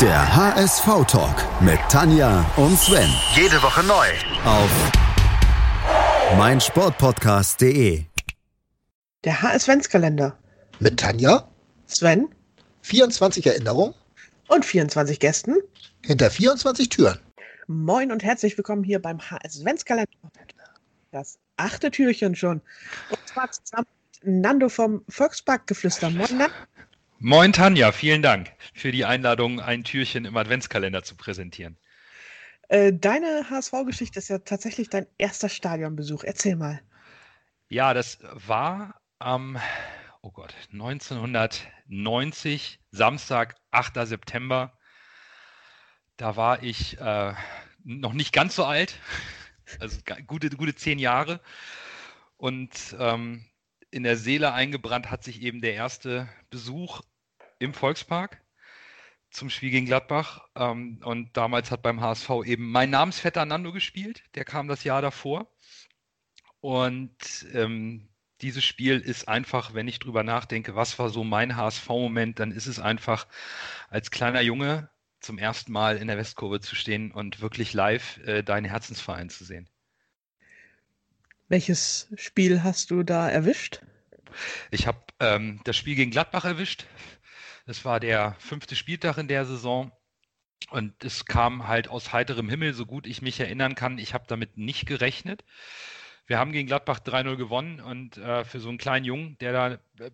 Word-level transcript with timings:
Der 0.00 0.34
HSV-Talk 0.36 1.62
mit 1.62 1.78
Tanja 1.88 2.44
und 2.56 2.76
Sven. 2.76 3.08
Jede 3.36 3.62
Woche 3.62 3.84
neu. 3.84 4.06
Auf 4.44 4.70
meinsportpodcast.de. 6.36 8.02
Der 9.22 9.42
HS-Ventskalender. 9.42 10.36
Mit 10.80 10.98
Tanja, 10.98 11.48
Sven 11.86 12.28
24 12.82 13.46
Erinnerungen 13.46 13.94
und 14.48 14.64
24 14.64 15.20
Gästen. 15.20 15.56
hinter 16.04 16.28
24 16.30 16.88
Türen. 16.88 17.18
Moin 17.68 18.10
und 18.10 18.24
herzlich 18.24 18.58
willkommen 18.58 18.82
hier 18.82 19.00
beim 19.00 19.20
HS-Ventskalender. 19.20 20.10
Das 21.12 21.38
achte 21.56 21.92
Türchen 21.92 22.34
schon. 22.34 22.60
Und 23.10 23.18
zwar 23.26 23.48
zusammen 23.52 23.86
mit 24.22 24.42
Nando 24.42 24.68
vom 24.68 25.04
Volksparkgeflüster. 25.08 26.10
Moin, 26.10 26.36
Nando. 26.36 26.54
Moin 27.18 27.52
Tanja, 27.52 27.92
vielen 27.92 28.22
Dank 28.22 28.50
für 28.74 28.92
die 28.92 29.04
Einladung, 29.04 29.60
ein 29.60 29.84
Türchen 29.84 30.24
im 30.24 30.36
Adventskalender 30.36 31.04
zu 31.04 31.16
präsentieren. 31.16 31.78
Äh, 32.68 32.92
deine 32.92 33.48
HSV-Geschichte 33.48 34.18
ist 34.18 34.28
ja 34.28 34.38
tatsächlich 34.38 34.90
dein 34.90 35.06
erster 35.16 35.48
Stadionbesuch. 35.48 36.24
Erzähl 36.24 36.56
mal. 36.56 36.82
Ja, 37.68 37.94
das 37.94 38.18
war 38.32 39.00
am, 39.18 39.58
oh 40.22 40.32
Gott, 40.32 40.54
1990, 40.72 42.80
Samstag, 42.90 43.54
8. 43.70 44.06
September. 44.06 44.76
Da 46.16 46.36
war 46.36 46.62
ich 46.62 47.00
äh, 47.00 47.34
noch 47.84 48.12
nicht 48.12 48.32
ganz 48.32 48.56
so 48.56 48.64
alt, 48.64 48.98
also 49.80 50.00
gute, 50.26 50.50
gute 50.50 50.74
zehn 50.74 50.98
Jahre. 50.98 51.40
Und 52.36 52.96
ähm, 52.98 53.44
in 53.90 54.02
der 54.02 54.16
Seele 54.16 54.52
eingebrannt 54.52 55.10
hat 55.10 55.22
sich 55.22 55.40
eben 55.40 55.60
der 55.60 55.74
erste 55.74 56.28
Besuch 56.50 57.02
im 57.58 57.74
Volkspark 57.74 58.42
zum 59.30 59.50
Spiel 59.50 59.70
gegen 59.70 59.86
Gladbach. 59.86 60.42
Ähm, 60.54 61.00
und 61.04 61.36
damals 61.36 61.70
hat 61.70 61.82
beim 61.82 62.00
HSV 62.00 62.30
eben 62.44 62.70
mein 62.70 62.90
Namensvetter 62.90 63.44
Nando 63.44 63.72
gespielt. 63.72 64.22
Der 64.34 64.44
kam 64.44 64.68
das 64.68 64.84
Jahr 64.84 65.02
davor. 65.02 65.50
Und 66.60 67.46
ähm, 67.52 68.08
dieses 68.40 68.64
Spiel 68.64 69.00
ist 69.00 69.28
einfach, 69.28 69.74
wenn 69.74 69.88
ich 69.88 69.98
drüber 69.98 70.22
nachdenke, 70.22 70.74
was 70.74 70.98
war 70.98 71.10
so 71.10 71.24
mein 71.24 71.56
HSV-Moment, 71.56 72.38
dann 72.38 72.52
ist 72.52 72.66
es 72.66 72.78
einfach 72.78 73.26
als 73.88 74.10
kleiner 74.10 74.40
Junge 74.40 74.88
zum 75.20 75.38
ersten 75.38 75.72
Mal 75.72 75.96
in 75.96 76.08
der 76.08 76.16
Westkurve 76.16 76.60
zu 76.60 76.76
stehen 76.76 77.10
und 77.10 77.40
wirklich 77.40 77.72
live 77.72 78.18
äh, 78.26 78.42
deinen 78.42 78.66
Herzensverein 78.66 79.30
zu 79.30 79.44
sehen. 79.44 79.68
Welches 81.48 82.08
Spiel 82.16 82.62
hast 82.62 82.90
du 82.90 83.02
da 83.02 83.28
erwischt? 83.28 83.80
Ich 84.70 84.86
habe 84.86 85.00
ähm, 85.20 85.60
das 85.64 85.76
Spiel 85.76 85.94
gegen 85.94 86.10
Gladbach 86.10 86.44
erwischt. 86.44 86.86
Das 87.66 87.84
war 87.84 88.00
der 88.00 88.36
fünfte 88.38 88.76
Spieltag 88.76 89.18
in 89.18 89.28
der 89.28 89.46
Saison. 89.46 89.90
Und 90.70 91.04
es 91.04 91.24
kam 91.24 91.68
halt 91.68 91.88
aus 91.88 92.12
heiterem 92.12 92.48
Himmel, 92.48 92.74
so 92.74 92.86
gut 92.86 93.06
ich 93.06 93.22
mich 93.22 93.38
erinnern 93.40 93.74
kann. 93.74 93.98
Ich 93.98 94.14
habe 94.14 94.24
damit 94.26 94.56
nicht 94.56 94.86
gerechnet. 94.86 95.44
Wir 96.26 96.38
haben 96.38 96.52
gegen 96.52 96.66
Gladbach 96.66 97.00
3-0 97.00 97.36
gewonnen 97.36 97.80
und 97.80 98.16
äh, 98.16 98.44
für 98.44 98.60
so 98.60 98.70
einen 98.70 98.78
kleinen 98.78 99.04
Jungen, 99.04 99.36
der 99.38 99.52
da 99.52 99.72
äh, 100.02 100.10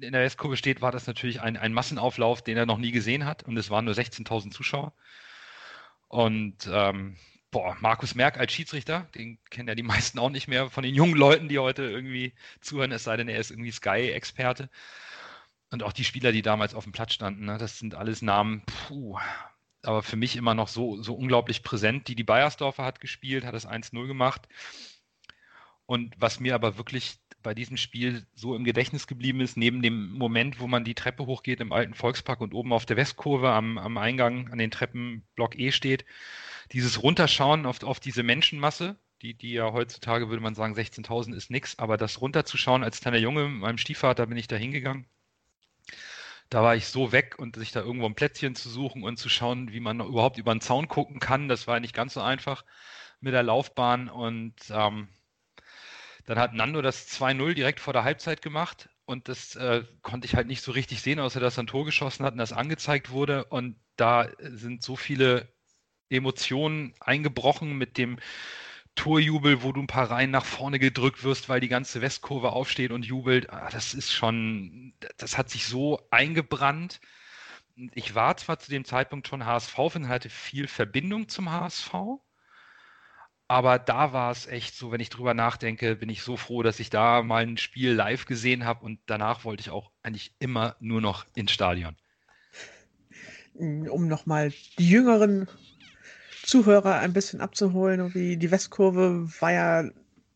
in 0.00 0.12
der 0.12 0.22
Westkurve 0.22 0.56
steht, 0.56 0.80
war 0.80 0.92
das 0.92 1.06
natürlich 1.06 1.40
ein, 1.40 1.56
ein 1.56 1.72
Massenauflauf, 1.72 2.42
den 2.42 2.56
er 2.56 2.66
noch 2.66 2.78
nie 2.78 2.92
gesehen 2.92 3.24
hat. 3.24 3.42
Und 3.42 3.56
es 3.56 3.70
waren 3.70 3.84
nur 3.84 3.94
16.000 3.94 4.52
Zuschauer. 4.52 4.92
Und 6.08 6.68
ähm, 6.72 7.16
boah, 7.50 7.76
Markus 7.80 8.14
Merck 8.14 8.38
als 8.38 8.52
Schiedsrichter, 8.52 9.08
den 9.14 9.38
kennen 9.50 9.68
ja 9.68 9.74
die 9.74 9.82
meisten 9.84 10.18
auch 10.18 10.30
nicht 10.30 10.48
mehr 10.48 10.70
von 10.70 10.84
den 10.84 10.94
jungen 10.94 11.16
Leuten, 11.16 11.48
die 11.48 11.58
heute 11.58 11.82
irgendwie 11.82 12.34
zuhören, 12.60 12.92
es 12.92 13.04
sei 13.04 13.16
denn, 13.16 13.28
er 13.28 13.40
ist 13.40 13.50
irgendwie 13.50 13.72
Sky-Experte. 13.72 14.68
Und 15.70 15.82
auch 15.82 15.92
die 15.92 16.04
Spieler, 16.04 16.32
die 16.32 16.42
damals 16.42 16.74
auf 16.74 16.84
dem 16.84 16.92
Platz 16.92 17.14
standen, 17.14 17.44
ne, 17.44 17.58
das 17.58 17.78
sind 17.78 17.94
alles 17.94 18.22
Namen, 18.22 18.62
puh, 18.66 19.18
aber 19.82 20.02
für 20.02 20.16
mich 20.16 20.36
immer 20.36 20.54
noch 20.54 20.68
so, 20.68 21.00
so 21.02 21.14
unglaublich 21.14 21.62
präsent. 21.62 22.08
Die, 22.08 22.14
die 22.14 22.24
Bayersdorfer 22.24 22.84
hat 22.84 23.00
gespielt, 23.00 23.44
hat 23.44 23.54
es 23.54 23.68
1-0 23.68 24.06
gemacht. 24.06 24.48
Und 25.86 26.14
was 26.18 26.40
mir 26.40 26.54
aber 26.54 26.76
wirklich 26.76 27.18
bei 27.42 27.54
diesem 27.54 27.76
Spiel 27.76 28.26
so 28.34 28.54
im 28.54 28.64
Gedächtnis 28.64 29.06
geblieben 29.06 29.40
ist, 29.40 29.56
neben 29.56 29.82
dem 29.82 30.12
Moment, 30.12 30.60
wo 30.60 30.66
man 30.66 30.84
die 30.84 30.94
Treppe 30.94 31.26
hochgeht 31.26 31.60
im 31.60 31.72
alten 31.72 31.94
Volkspark 31.94 32.40
und 32.40 32.54
oben 32.54 32.72
auf 32.72 32.86
der 32.86 32.96
Westkurve 32.96 33.50
am, 33.50 33.78
am 33.78 33.96
Eingang 33.96 34.50
an 34.52 34.58
den 34.58 34.70
Treppen 34.70 35.26
Block 35.36 35.58
E 35.58 35.72
steht, 35.72 36.04
dieses 36.72 37.02
Runterschauen 37.02 37.66
auf, 37.66 37.82
auf 37.82 37.98
diese 37.98 38.22
Menschenmasse, 38.22 38.96
die, 39.22 39.34
die 39.34 39.52
ja 39.52 39.72
heutzutage 39.72 40.28
würde 40.28 40.42
man 40.42 40.54
sagen, 40.54 40.74
16.000 40.74 41.34
ist 41.34 41.50
nix, 41.50 41.78
aber 41.78 41.96
das 41.96 42.20
runterzuschauen 42.20 42.84
als 42.84 43.00
kleiner 43.00 43.18
Junge, 43.18 43.48
meinem 43.48 43.78
Stiefvater 43.78 44.26
bin 44.26 44.36
ich 44.36 44.48
da 44.48 44.56
hingegangen. 44.56 45.06
Da 46.50 46.62
war 46.64 46.74
ich 46.74 46.86
so 46.86 47.12
weg 47.12 47.38
und 47.38 47.56
sich 47.56 47.70
da 47.70 47.80
irgendwo 47.80 48.06
ein 48.06 48.16
Plätzchen 48.16 48.56
zu 48.56 48.68
suchen 48.68 49.04
und 49.04 49.18
zu 49.18 49.28
schauen, 49.28 49.72
wie 49.72 49.78
man 49.80 50.00
überhaupt 50.00 50.36
über 50.36 50.52
den 50.52 50.60
Zaun 50.60 50.88
gucken 50.88 51.20
kann, 51.20 51.48
das 51.48 51.68
war 51.68 51.78
nicht 51.78 51.94
ganz 51.94 52.14
so 52.14 52.20
einfach 52.20 52.64
mit 53.20 53.34
der 53.34 53.44
Laufbahn. 53.44 54.08
Und 54.08 54.56
ähm, 54.70 55.08
dann 56.26 56.38
hat 56.38 56.52
Nando 56.52 56.82
das 56.82 57.08
2-0 57.08 57.54
direkt 57.54 57.78
vor 57.78 57.92
der 57.92 58.02
Halbzeit 58.04 58.42
gemacht. 58.42 58.88
Und 59.04 59.28
das 59.28 59.54
äh, 59.56 59.84
konnte 60.02 60.26
ich 60.26 60.34
halt 60.34 60.48
nicht 60.48 60.62
so 60.62 60.72
richtig 60.72 61.02
sehen, 61.02 61.20
außer 61.20 61.40
dass 61.40 61.56
er 61.56 61.64
ein 61.64 61.68
Tor 61.68 61.84
geschossen 61.84 62.24
hat 62.24 62.32
und 62.32 62.38
das 62.38 62.52
angezeigt 62.52 63.10
wurde. 63.10 63.44
Und 63.44 63.76
da 63.96 64.28
sind 64.40 64.82
so 64.82 64.96
viele 64.96 65.48
Emotionen 66.08 66.94
eingebrochen 66.98 67.78
mit 67.78 67.96
dem 67.96 68.18
Torjubel, 68.94 69.62
wo 69.62 69.72
du 69.72 69.80
ein 69.80 69.86
paar 69.86 70.10
Reihen 70.10 70.30
nach 70.30 70.44
vorne 70.44 70.78
gedrückt 70.78 71.24
wirst, 71.24 71.48
weil 71.48 71.60
die 71.60 71.68
ganze 71.68 72.00
Westkurve 72.00 72.52
aufsteht 72.52 72.90
und 72.92 73.04
jubelt. 73.04 73.50
Ah, 73.50 73.70
das 73.70 73.94
ist 73.94 74.12
schon, 74.12 74.94
das 75.16 75.38
hat 75.38 75.48
sich 75.48 75.66
so 75.66 76.06
eingebrannt. 76.10 77.00
Ich 77.94 78.14
war 78.14 78.36
zwar 78.36 78.58
zu 78.58 78.70
dem 78.70 78.84
Zeitpunkt 78.84 79.26
schon 79.26 79.46
HSV-Fan, 79.46 80.08
hatte 80.08 80.28
viel 80.28 80.66
Verbindung 80.68 81.28
zum 81.28 81.50
HSV. 81.50 81.94
Aber 83.48 83.80
da 83.80 84.12
war 84.12 84.30
es 84.30 84.46
echt 84.46 84.76
so, 84.76 84.92
wenn 84.92 85.00
ich 85.00 85.08
drüber 85.08 85.34
nachdenke, 85.34 85.96
bin 85.96 86.08
ich 86.08 86.22
so 86.22 86.36
froh, 86.36 86.62
dass 86.62 86.78
ich 86.78 86.88
da 86.88 87.22
mal 87.22 87.42
ein 87.42 87.56
Spiel 87.56 87.92
live 87.92 88.26
gesehen 88.26 88.64
habe 88.64 88.84
und 88.84 89.00
danach 89.06 89.44
wollte 89.44 89.62
ich 89.62 89.70
auch 89.70 89.90
eigentlich 90.04 90.34
immer 90.38 90.76
nur 90.78 91.00
noch 91.00 91.26
ins 91.34 91.50
Stadion. 91.50 91.96
Um 93.54 94.06
nochmal 94.06 94.52
die 94.78 94.88
jüngeren 94.88 95.48
Zuhörer 96.50 96.98
ein 96.98 97.12
bisschen 97.12 97.40
abzuholen. 97.40 98.00
Irgendwie 98.00 98.36
die 98.36 98.50
Westkurve 98.50 99.30
war 99.38 99.52
ja 99.52 99.84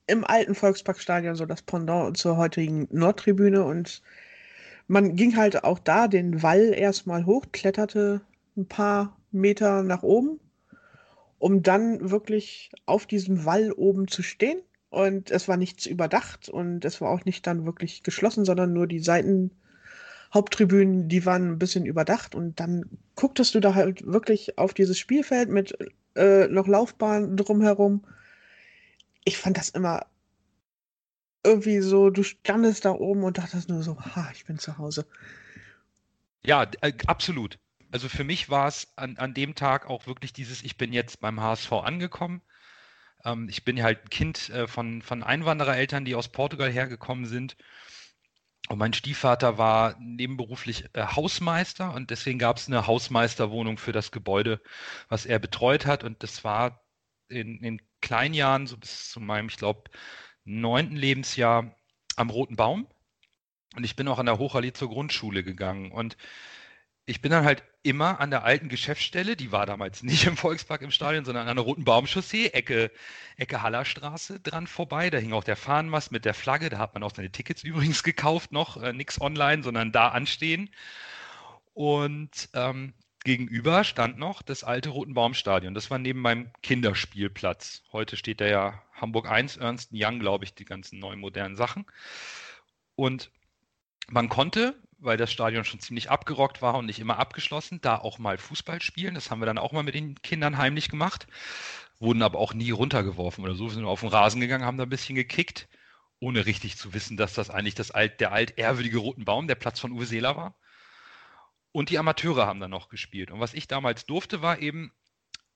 im 0.06 0.24
alten 0.24 0.54
Volksparkstadion 0.54 1.34
so 1.34 1.44
das 1.44 1.62
Pendant 1.62 2.16
zur 2.16 2.36
heutigen 2.36 2.86
Nordtribüne 2.92 3.64
und 3.64 4.00
man 4.86 5.16
ging 5.16 5.36
halt 5.36 5.64
auch 5.64 5.80
da 5.80 6.06
den 6.06 6.40
Wall 6.40 6.72
erstmal 6.72 7.26
hoch, 7.26 7.46
kletterte 7.50 8.20
ein 8.56 8.68
paar 8.68 9.16
Meter 9.32 9.82
nach 9.82 10.04
oben, 10.04 10.38
um 11.40 11.64
dann 11.64 12.12
wirklich 12.12 12.70
auf 12.86 13.06
diesem 13.06 13.44
Wall 13.44 13.72
oben 13.72 14.06
zu 14.06 14.22
stehen. 14.22 14.60
Und 14.90 15.32
es 15.32 15.48
war 15.48 15.56
nichts 15.56 15.86
überdacht 15.86 16.48
und 16.48 16.84
es 16.84 17.00
war 17.00 17.10
auch 17.10 17.24
nicht 17.24 17.44
dann 17.48 17.66
wirklich 17.66 18.04
geschlossen, 18.04 18.44
sondern 18.44 18.72
nur 18.72 18.86
die 18.86 19.00
Seitenhaupttribünen, 19.00 21.08
die 21.08 21.26
waren 21.26 21.50
ein 21.50 21.58
bisschen 21.58 21.86
überdacht. 21.86 22.36
Und 22.36 22.60
dann 22.60 22.84
gucktest 23.16 23.56
du 23.56 23.60
da 23.60 23.74
halt 23.74 24.06
wirklich 24.06 24.58
auf 24.58 24.74
dieses 24.74 24.96
Spielfeld 24.96 25.48
mit 25.48 25.76
äh, 26.16 26.46
noch 26.48 26.66
Laufbahn 26.66 27.36
drumherum. 27.36 28.04
Ich 29.24 29.38
fand 29.38 29.56
das 29.56 29.70
immer 29.70 30.06
irgendwie 31.44 31.80
so, 31.80 32.10
du 32.10 32.22
standest 32.22 32.84
da 32.84 32.92
oben 32.92 33.22
und 33.22 33.38
dachtest 33.38 33.68
nur 33.68 33.82
so, 33.82 33.98
ha, 34.00 34.30
ich 34.34 34.44
bin 34.44 34.58
zu 34.58 34.78
Hause. 34.78 35.06
Ja, 36.44 36.66
äh, 36.80 36.92
absolut. 37.06 37.58
Also 37.90 38.08
für 38.08 38.24
mich 38.24 38.50
war 38.50 38.66
es 38.66 38.88
an, 38.96 39.18
an 39.18 39.34
dem 39.34 39.54
Tag 39.54 39.88
auch 39.88 40.06
wirklich 40.06 40.32
dieses, 40.32 40.62
ich 40.62 40.76
bin 40.76 40.92
jetzt 40.92 41.20
beim 41.20 41.40
HSV 41.40 41.72
angekommen. 41.72 42.42
Ähm, 43.24 43.48
ich 43.48 43.64
bin 43.64 43.82
halt 43.82 44.04
ein 44.04 44.10
Kind 44.10 44.50
äh, 44.50 44.66
von, 44.66 45.02
von 45.02 45.22
Einwanderereltern, 45.22 46.04
die 46.04 46.14
aus 46.14 46.28
Portugal 46.28 46.70
hergekommen 46.70 47.26
sind. 47.26 47.56
Und 48.68 48.78
mein 48.78 48.94
Stiefvater 48.94 49.58
war 49.58 49.96
nebenberuflich 50.00 50.86
äh, 50.94 51.06
Hausmeister 51.06 51.92
und 51.92 52.10
deswegen 52.10 52.38
gab 52.38 52.56
es 52.56 52.66
eine 52.66 52.86
Hausmeisterwohnung 52.86 53.76
für 53.76 53.92
das 53.92 54.10
Gebäude, 54.10 54.60
was 55.08 55.26
er 55.26 55.38
betreut 55.38 55.84
hat. 55.84 56.02
Und 56.02 56.22
das 56.22 56.44
war 56.44 56.82
in, 57.28 57.58
in 57.62 57.80
kleinen 58.00 58.34
Jahren, 58.34 58.66
so 58.66 58.76
bis 58.78 59.10
zu 59.10 59.20
meinem, 59.20 59.48
ich 59.48 59.56
glaube, 59.56 59.90
neunten 60.44 60.96
Lebensjahr 60.96 61.74
am 62.16 62.30
Roten 62.30 62.56
Baum. 62.56 62.86
Und 63.76 63.84
ich 63.84 63.96
bin 63.96 64.08
auch 64.08 64.18
an 64.18 64.26
der 64.26 64.38
Hochallee 64.38 64.72
zur 64.72 64.88
Grundschule 64.88 65.42
gegangen. 65.44 65.92
Und 65.92 66.16
ich 67.06 67.20
bin 67.20 67.30
dann 67.30 67.44
halt 67.44 67.62
immer 67.82 68.20
an 68.20 68.30
der 68.30 68.44
alten 68.44 68.68
Geschäftsstelle, 68.68 69.36
die 69.36 69.52
war 69.52 69.66
damals 69.66 70.02
nicht 70.02 70.26
im 70.26 70.36
Volkspark 70.36 70.80
im 70.82 70.90
Stadion, 70.90 71.24
sondern 71.24 71.48
an 71.48 71.56
der 71.56 71.64
Roten 71.64 71.84
Baumchaussee, 71.84 72.48
Ecke, 72.48 72.90
Ecke 73.36 73.62
Hallerstraße 73.62 74.40
dran 74.40 74.66
vorbei. 74.66 75.10
Da 75.10 75.18
hing 75.18 75.34
auch 75.34 75.44
der 75.44 75.56
Fahnenmast 75.56 76.12
mit 76.12 76.24
der 76.24 76.34
Flagge. 76.34 76.70
Da 76.70 76.78
hat 76.78 76.94
man 76.94 77.02
auch 77.02 77.14
seine 77.14 77.30
Tickets 77.30 77.62
übrigens 77.62 78.02
gekauft 78.02 78.52
noch. 78.52 78.82
Äh, 78.82 78.92
nix 78.94 79.20
online, 79.20 79.62
sondern 79.62 79.92
da 79.92 80.08
anstehen. 80.08 80.70
Und 81.74 82.48
ähm, 82.54 82.94
gegenüber 83.24 83.84
stand 83.84 84.18
noch 84.18 84.40
das 84.40 84.64
alte 84.64 84.90
Rotenbaumstadion. 84.90 85.74
Das 85.74 85.90
war 85.90 85.98
neben 85.98 86.20
meinem 86.20 86.50
Kinderspielplatz. 86.62 87.82
Heute 87.92 88.16
steht 88.16 88.40
da 88.40 88.46
ja 88.46 88.82
Hamburg 88.94 89.28
1, 89.28 89.58
Ernst 89.58 89.90
Young, 89.92 90.20
glaube 90.20 90.44
ich, 90.44 90.54
die 90.54 90.64
ganzen 90.64 91.00
neuen 91.00 91.20
modernen 91.20 91.56
Sachen. 91.56 91.84
Und 92.94 93.30
man 94.08 94.28
konnte, 94.28 94.80
weil 94.98 95.16
das 95.16 95.32
Stadion 95.32 95.64
schon 95.64 95.80
ziemlich 95.80 96.10
abgerockt 96.10 96.62
war 96.62 96.76
und 96.76 96.86
nicht 96.86 96.98
immer 96.98 97.18
abgeschlossen, 97.18 97.80
da 97.80 97.98
auch 97.98 98.18
mal 98.18 98.38
Fußball 98.38 98.80
spielen. 98.80 99.14
Das 99.14 99.30
haben 99.30 99.40
wir 99.40 99.46
dann 99.46 99.58
auch 99.58 99.72
mal 99.72 99.82
mit 99.82 99.94
den 99.94 100.20
Kindern 100.22 100.58
heimlich 100.58 100.88
gemacht, 100.88 101.26
wurden 101.98 102.22
aber 102.22 102.38
auch 102.38 102.54
nie 102.54 102.70
runtergeworfen 102.70 103.44
oder 103.44 103.54
so. 103.54 103.64
Wir 103.64 103.74
sind 103.74 103.84
auf 103.84 104.00
den 104.00 104.08
Rasen 104.08 104.40
gegangen, 104.40 104.64
haben 104.64 104.78
da 104.78 104.84
ein 104.84 104.90
bisschen 104.90 105.14
gekickt, 105.14 105.68
ohne 106.20 106.46
richtig 106.46 106.76
zu 106.76 106.94
wissen, 106.94 107.16
dass 107.16 107.34
das 107.34 107.50
eigentlich 107.50 107.74
das 107.74 107.90
alt, 107.90 108.20
der 108.20 108.32
altehrwürdige 108.32 108.98
Roten 108.98 109.24
Baum, 109.24 109.46
der 109.46 109.56
Platz 109.56 109.80
von 109.80 109.92
Uwe 109.92 110.06
Seeler 110.06 110.36
war. 110.36 110.54
Und 111.72 111.90
die 111.90 111.98
Amateure 111.98 112.46
haben 112.46 112.60
dann 112.60 112.70
noch 112.70 112.88
gespielt. 112.88 113.30
Und 113.30 113.40
was 113.40 113.52
ich 113.52 113.66
damals 113.66 114.06
durfte, 114.06 114.42
war 114.42 114.60
eben 114.60 114.92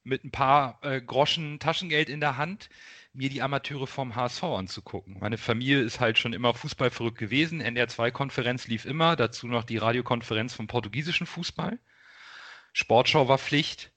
mit 0.03 0.25
ein 0.25 0.31
paar 0.31 0.79
äh, 0.83 1.01
Groschen 1.01 1.59
Taschengeld 1.61 2.09
in 2.09 2.21
der 2.21 2.37
Hand 2.37 2.69
mir 3.19 3.29
die 3.31 3.43
Amateure 3.43 3.89
vom 3.89 4.15
HSV 4.15 4.45
anzugucken. 4.45 5.17
Meine 5.19 5.39
Familie 5.39 5.81
ist 5.81 5.99
halt 5.99 6.19
schon 6.19 6.33
immer 6.33 6.55
Fußball 6.55 6.91
verrückt 6.91 7.19
gewesen. 7.19 7.61
NDR2-Konferenz 7.61 8.69
lief 8.69 8.85
immer, 8.85 9.17
dazu 9.17 9.49
noch 9.49 9.65
die 9.65 9.77
Radiokonferenz 9.77 10.55
vom 10.55 10.69
portugiesischen 10.69 11.27
Fußball. 11.27 11.81
Sportschau 12.73 13.27
war 13.27 13.39
Pflicht. 13.39 13.93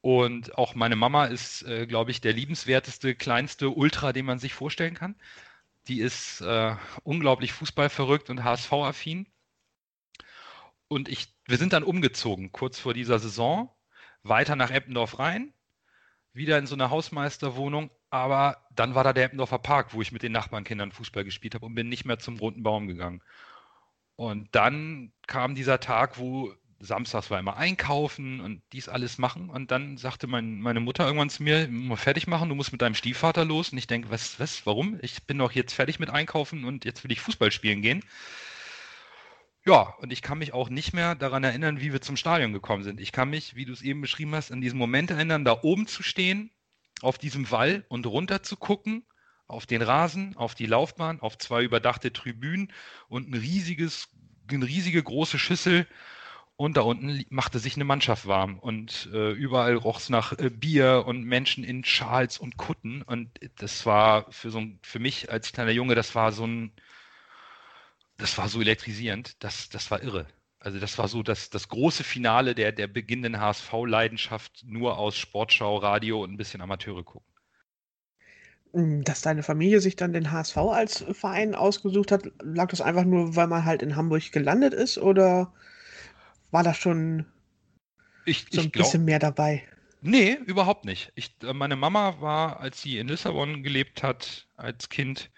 Und 0.00 0.56
auch 0.56 0.76
meine 0.76 0.94
Mama 0.94 1.26
ist, 1.26 1.62
äh, 1.62 1.88
glaube 1.88 2.12
ich, 2.12 2.20
der 2.20 2.32
liebenswerteste, 2.32 3.16
kleinste 3.16 3.70
Ultra, 3.70 4.12
den 4.12 4.26
man 4.26 4.38
sich 4.38 4.54
vorstellen 4.54 4.94
kann. 4.94 5.16
Die 5.88 6.00
ist 6.00 6.40
äh, 6.40 6.76
unglaublich 7.02 7.52
fußballverrückt 7.52 8.30
und 8.30 8.44
HSV-affin. 8.44 9.26
Und 10.86 11.08
ich, 11.08 11.34
wir 11.46 11.58
sind 11.58 11.72
dann 11.72 11.82
umgezogen, 11.82 12.52
kurz 12.52 12.78
vor 12.78 12.94
dieser 12.94 13.18
Saison, 13.18 13.70
weiter 14.22 14.54
nach 14.54 14.70
Eppendorf 14.70 15.18
rein, 15.18 15.52
wieder 16.40 16.58
in 16.58 16.66
so 16.66 16.74
eine 16.74 16.90
Hausmeisterwohnung, 16.90 17.90
aber 18.10 18.56
dann 18.74 18.96
war 18.96 19.04
da 19.04 19.12
der 19.12 19.26
Eppendorfer 19.26 19.58
Park, 19.58 19.94
wo 19.94 20.02
ich 20.02 20.10
mit 20.10 20.24
den 20.24 20.32
Nachbarnkindern 20.32 20.90
Fußball 20.90 21.22
gespielt 21.22 21.54
habe 21.54 21.66
und 21.66 21.76
bin 21.76 21.88
nicht 21.88 22.04
mehr 22.04 22.18
zum 22.18 22.38
Runden 22.38 22.64
Baum 22.64 22.88
gegangen. 22.88 23.22
Und 24.16 24.48
dann 24.52 25.12
kam 25.26 25.54
dieser 25.54 25.78
Tag, 25.80 26.18
wo 26.18 26.52
samstags 26.80 27.30
war 27.30 27.38
immer 27.38 27.56
einkaufen 27.56 28.40
und 28.40 28.62
dies 28.72 28.88
alles 28.88 29.18
machen. 29.18 29.50
Und 29.50 29.70
dann 29.70 29.98
sagte 29.98 30.26
mein, 30.26 30.60
meine 30.60 30.80
Mutter 30.80 31.06
irgendwann 31.06 31.30
zu 31.30 31.42
mir, 31.42 31.68
fertig 31.96 32.26
machen, 32.26 32.48
du 32.48 32.54
musst 32.54 32.72
mit 32.72 32.82
deinem 32.82 32.94
Stiefvater 32.94 33.44
los. 33.44 33.70
Und 33.70 33.78
ich 33.78 33.86
denke, 33.86 34.10
was, 34.10 34.40
was, 34.40 34.66
warum? 34.66 34.98
Ich 35.02 35.22
bin 35.24 35.38
doch 35.38 35.52
jetzt 35.52 35.74
fertig 35.74 36.00
mit 36.00 36.10
einkaufen 36.10 36.64
und 36.64 36.84
jetzt 36.84 37.04
will 37.04 37.12
ich 37.12 37.20
Fußball 37.20 37.52
spielen 37.52 37.82
gehen. 37.82 38.02
Ja, 39.66 39.94
und 39.98 40.12
ich 40.12 40.22
kann 40.22 40.38
mich 40.38 40.54
auch 40.54 40.70
nicht 40.70 40.94
mehr 40.94 41.14
daran 41.14 41.44
erinnern, 41.44 41.80
wie 41.80 41.92
wir 41.92 42.00
zum 42.00 42.16
Stadion 42.16 42.52
gekommen 42.52 42.82
sind. 42.82 42.98
Ich 42.98 43.12
kann 43.12 43.28
mich, 43.28 43.56
wie 43.56 43.66
du 43.66 43.72
es 43.72 43.82
eben 43.82 44.00
beschrieben 44.00 44.34
hast, 44.34 44.52
an 44.52 44.62
diesen 44.62 44.78
Moment 44.78 45.10
erinnern, 45.10 45.44
da 45.44 45.58
oben 45.62 45.86
zu 45.86 46.02
stehen, 46.02 46.50
auf 47.02 47.18
diesem 47.18 47.50
Wall 47.50 47.84
und 47.88 48.06
runter 48.06 48.42
zu 48.42 48.56
gucken, 48.56 49.04
auf 49.46 49.66
den 49.66 49.82
Rasen, 49.82 50.36
auf 50.36 50.54
die 50.54 50.66
Laufbahn, 50.66 51.20
auf 51.20 51.36
zwei 51.36 51.62
überdachte 51.62 52.12
Tribünen 52.12 52.72
und 53.08 53.28
ein 53.28 53.34
riesiges, 53.34 54.08
eine 54.50 54.66
riesige 54.66 55.02
große 55.02 55.38
Schüssel. 55.38 55.86
Und 56.56 56.76
da 56.76 56.82
unten 56.82 57.24
machte 57.30 57.58
sich 57.58 57.76
eine 57.76 57.84
Mannschaft 57.84 58.26
warm 58.26 58.58
und 58.58 59.08
äh, 59.14 59.32
überall 59.32 59.76
roch 59.76 59.98
es 59.98 60.10
nach 60.10 60.38
äh, 60.38 60.50
Bier 60.50 61.04
und 61.06 61.24
Menschen 61.24 61.64
in 61.64 61.84
Schals 61.84 62.36
und 62.36 62.58
Kutten. 62.58 63.00
Und 63.00 63.30
das 63.56 63.86
war 63.86 64.30
für 64.30 64.50
so 64.50 64.58
ein, 64.58 64.78
für 64.82 64.98
mich 64.98 65.30
als 65.32 65.52
kleiner 65.52 65.70
Junge, 65.70 65.94
das 65.94 66.14
war 66.14 66.32
so 66.32 66.46
ein, 66.46 66.72
das 68.20 68.36
war 68.38 68.48
so 68.48 68.60
elektrisierend, 68.60 69.42
das, 69.42 69.68
das 69.68 69.90
war 69.90 70.02
irre. 70.02 70.26
Also 70.58 70.78
das 70.78 70.98
war 70.98 71.08
so 71.08 71.22
das, 71.22 71.48
das 71.48 71.68
große 71.68 72.04
Finale 72.04 72.54
der, 72.54 72.70
der 72.72 72.86
beginnenden 72.86 73.40
HSV-Leidenschaft, 73.40 74.64
nur 74.66 74.98
aus 74.98 75.16
Sportschau, 75.16 75.78
Radio 75.78 76.22
und 76.22 76.32
ein 76.32 76.36
bisschen 76.36 76.60
Amateure 76.60 77.02
gucken. 77.02 77.26
Hm, 78.72 79.02
dass 79.02 79.22
deine 79.22 79.42
Familie 79.42 79.80
sich 79.80 79.96
dann 79.96 80.12
den 80.12 80.30
HSV 80.30 80.56
als 80.58 81.04
Verein 81.12 81.54
ausgesucht 81.54 82.12
hat, 82.12 82.30
lag 82.42 82.68
das 82.68 82.80
einfach 82.80 83.04
nur, 83.04 83.34
weil 83.36 83.46
man 83.46 83.64
halt 83.64 83.82
in 83.82 83.96
Hamburg 83.96 84.30
gelandet 84.32 84.74
ist 84.74 84.98
oder 84.98 85.52
war 86.50 86.62
da 86.62 86.74
schon 86.74 87.24
ich, 88.26 88.46
so 88.50 88.60
ein 88.60 88.66
ich 88.66 88.72
glaub, 88.72 88.84
bisschen 88.84 89.04
mehr 89.04 89.18
dabei? 89.18 89.64
Nee, 90.02 90.34
überhaupt 90.46 90.84
nicht. 90.84 91.12
Ich, 91.14 91.34
äh, 91.42 91.52
meine 91.52 91.76
Mama 91.76 92.20
war, 92.20 92.60
als 92.60 92.82
sie 92.82 92.98
in 92.98 93.08
Lissabon 93.08 93.62
gelebt 93.62 94.02
hat, 94.02 94.46
als 94.56 94.88
Kind, 94.88 95.30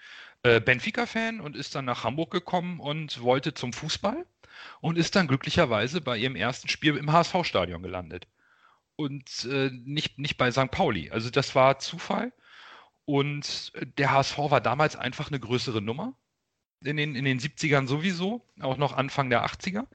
äh, 0.42 0.60
Benfica-Fan 0.60 1.40
und 1.40 1.56
ist 1.56 1.74
dann 1.74 1.84
nach 1.84 2.04
Hamburg 2.04 2.30
gekommen 2.30 2.80
und 2.80 3.20
wollte 3.22 3.54
zum 3.54 3.72
Fußball 3.72 4.26
und 4.80 4.98
ist 4.98 5.16
dann 5.16 5.28
glücklicherweise 5.28 6.00
bei 6.00 6.16
ihrem 6.16 6.36
ersten 6.36 6.68
Spiel 6.68 6.96
im 6.96 7.12
HSV-Stadion 7.12 7.82
gelandet. 7.82 8.26
Und 8.96 9.44
äh, 9.44 9.70
nicht, 9.72 10.18
nicht 10.18 10.36
bei 10.36 10.50
St. 10.50 10.70
Pauli. 10.70 11.10
Also 11.10 11.30
das 11.30 11.54
war 11.54 11.78
Zufall. 11.78 12.32
Und 13.04 13.72
der 13.98 14.12
HSV 14.12 14.38
war 14.38 14.60
damals 14.60 14.96
einfach 14.96 15.28
eine 15.28 15.40
größere 15.40 15.82
Nummer. 15.82 16.14
In 16.84 16.96
den, 16.96 17.14
in 17.14 17.24
den 17.24 17.40
70ern 17.40 17.86
sowieso, 17.86 18.44
auch 18.60 18.76
noch 18.76 18.92
Anfang 18.92 19.30
der 19.30 19.44
80er. 19.44 19.86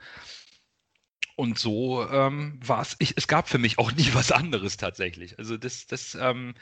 Und 1.36 1.60
so 1.60 2.10
ähm, 2.10 2.60
war 2.66 2.82
es, 2.82 2.98
es 3.00 3.28
gab 3.28 3.48
für 3.48 3.60
mich 3.60 3.78
auch 3.78 3.92
nie 3.92 4.10
was 4.14 4.32
anderes 4.32 4.78
tatsächlich. 4.78 5.38
Also 5.38 5.58
das, 5.58 5.88
das 5.88 6.16
ähm, 6.16 6.56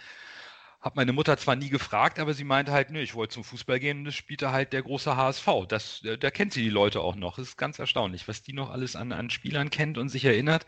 hat 0.86 0.96
meine 0.96 1.14
Mutter 1.14 1.36
zwar 1.38 1.56
nie 1.56 1.70
gefragt, 1.70 2.20
aber 2.20 2.36
sie 2.36 2.44
meinte 2.44 2.72
halt, 2.72 2.92
nö, 2.92 3.00
ich 3.00 3.16
wollte 3.16 3.34
zum 3.34 3.44
Fußball 3.44 3.80
gehen 3.80 4.00
und 4.00 4.06
das 4.06 4.14
spielte 4.16 4.52
halt 4.52 4.72
der 4.72 4.84
große 4.84 5.18
HSV. 5.18 5.48
Das, 5.68 6.04
äh, 6.04 6.18
da 6.18 6.30
kennt 6.30 6.54
sie 6.54 6.62
die 6.62 6.70
Leute 6.70 7.02
auch 7.02 7.16
noch. 7.16 7.38
Das 7.38 7.48
ist 7.50 7.58
ganz 7.58 7.80
erstaunlich, 7.80 8.28
was 8.28 8.44
die 8.44 8.54
noch 8.54 8.70
alles 8.70 8.96
an, 8.96 9.12
an 9.12 9.32
Spielern 9.32 9.72
kennt 9.72 9.98
und 9.98 10.10
sich 10.10 10.26
erinnert. 10.26 10.68